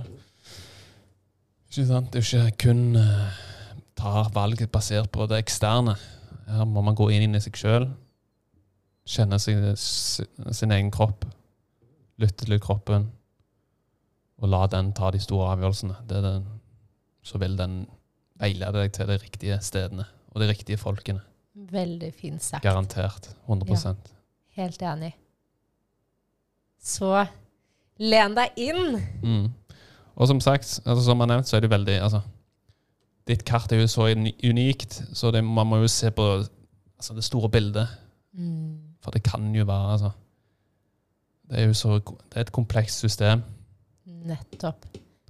[1.71, 2.13] Ikke sant?
[2.13, 3.31] Det er ikke kun uh,
[3.99, 5.97] ta valget basert på det eksterne.
[6.51, 7.91] Her må man gå inn i seg sjøl.
[9.11, 11.25] Kjenne sin, sin egen kropp.
[12.21, 13.09] Lytte til kroppen.
[14.41, 15.97] Og la den ta de store avgjørelsene.
[16.09, 16.47] Det den,
[17.27, 17.83] så vil den
[18.41, 21.21] veilede deg til de riktige stedene og de riktige folkene.
[21.71, 22.65] Veldig fint sagt.
[22.65, 23.33] Garantert.
[23.49, 24.15] 100%
[24.57, 25.13] Helt enig.
[26.81, 27.11] Så
[28.01, 29.01] len deg inn.
[29.23, 29.49] Mm.
[30.17, 32.23] Og som sagt, altså, som jeg nevnt, så er det veldig altså,
[33.29, 37.25] Ditt kart er jo så unikt, så det, man må jo se på altså, det
[37.25, 37.93] store bildet.
[38.33, 38.90] Mm.
[39.11, 40.11] For det kan jo være altså,
[41.51, 43.41] Det er jo så, det er et komplekst system.
[44.07, 44.85] Nettopp.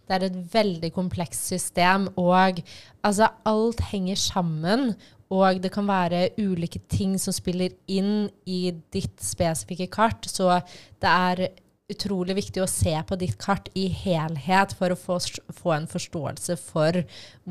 [0.05, 2.61] Det er et veldig komplekst system, og
[3.03, 4.93] altså, alt henger sammen.
[5.31, 10.29] Og det kan være ulike ting som spiller inn i ditt spesifikke kart.
[10.29, 10.61] Så
[11.01, 11.47] det er
[11.91, 15.19] utrolig viktig å se på ditt kart i helhet for å få,
[15.55, 17.01] få en forståelse for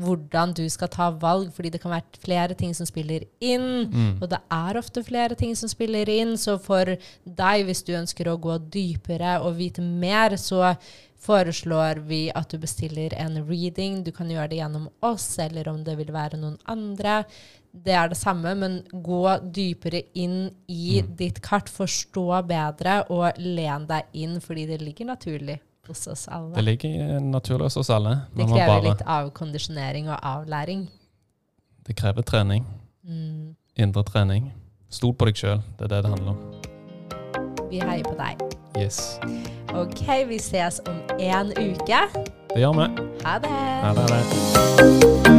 [0.00, 3.90] hvordan du skal ta valg, fordi det kan være flere ting som spiller inn.
[3.90, 4.16] Mm.
[4.20, 8.30] Og det er ofte flere ting som spiller inn, så for deg, hvis du ønsker
[8.30, 10.74] å gå dypere og vite mer, så
[11.20, 14.00] foreslår vi at du bestiller en reading.
[14.04, 17.20] Du kan gjøre det gjennom oss, eller om det vil være noen andre.
[17.72, 21.16] Det er det samme, men gå dypere inn i Mm.
[21.16, 26.54] ditt kart, forstå bedre og len deg inn, fordi det ligger naturlig hos oss alle.
[26.54, 28.22] Det ligger naturlig hos oss alle.
[28.36, 30.88] Det krever bare- litt avkondisjonering og avlæring.
[31.86, 32.64] Det krever trening.
[33.06, 33.54] Mm.
[33.76, 34.52] Indre trening.
[34.90, 35.62] Stol på deg sjøl.
[35.78, 36.38] Det er det det handler om.
[37.70, 38.56] Vi heier på deg.
[38.76, 39.18] Yes.
[39.74, 42.00] OK, vi ses om én uke.
[42.48, 43.02] Det gjør vi.
[43.24, 43.48] Ha det.
[43.48, 44.10] Ha det.
[44.10, 45.29] ha det.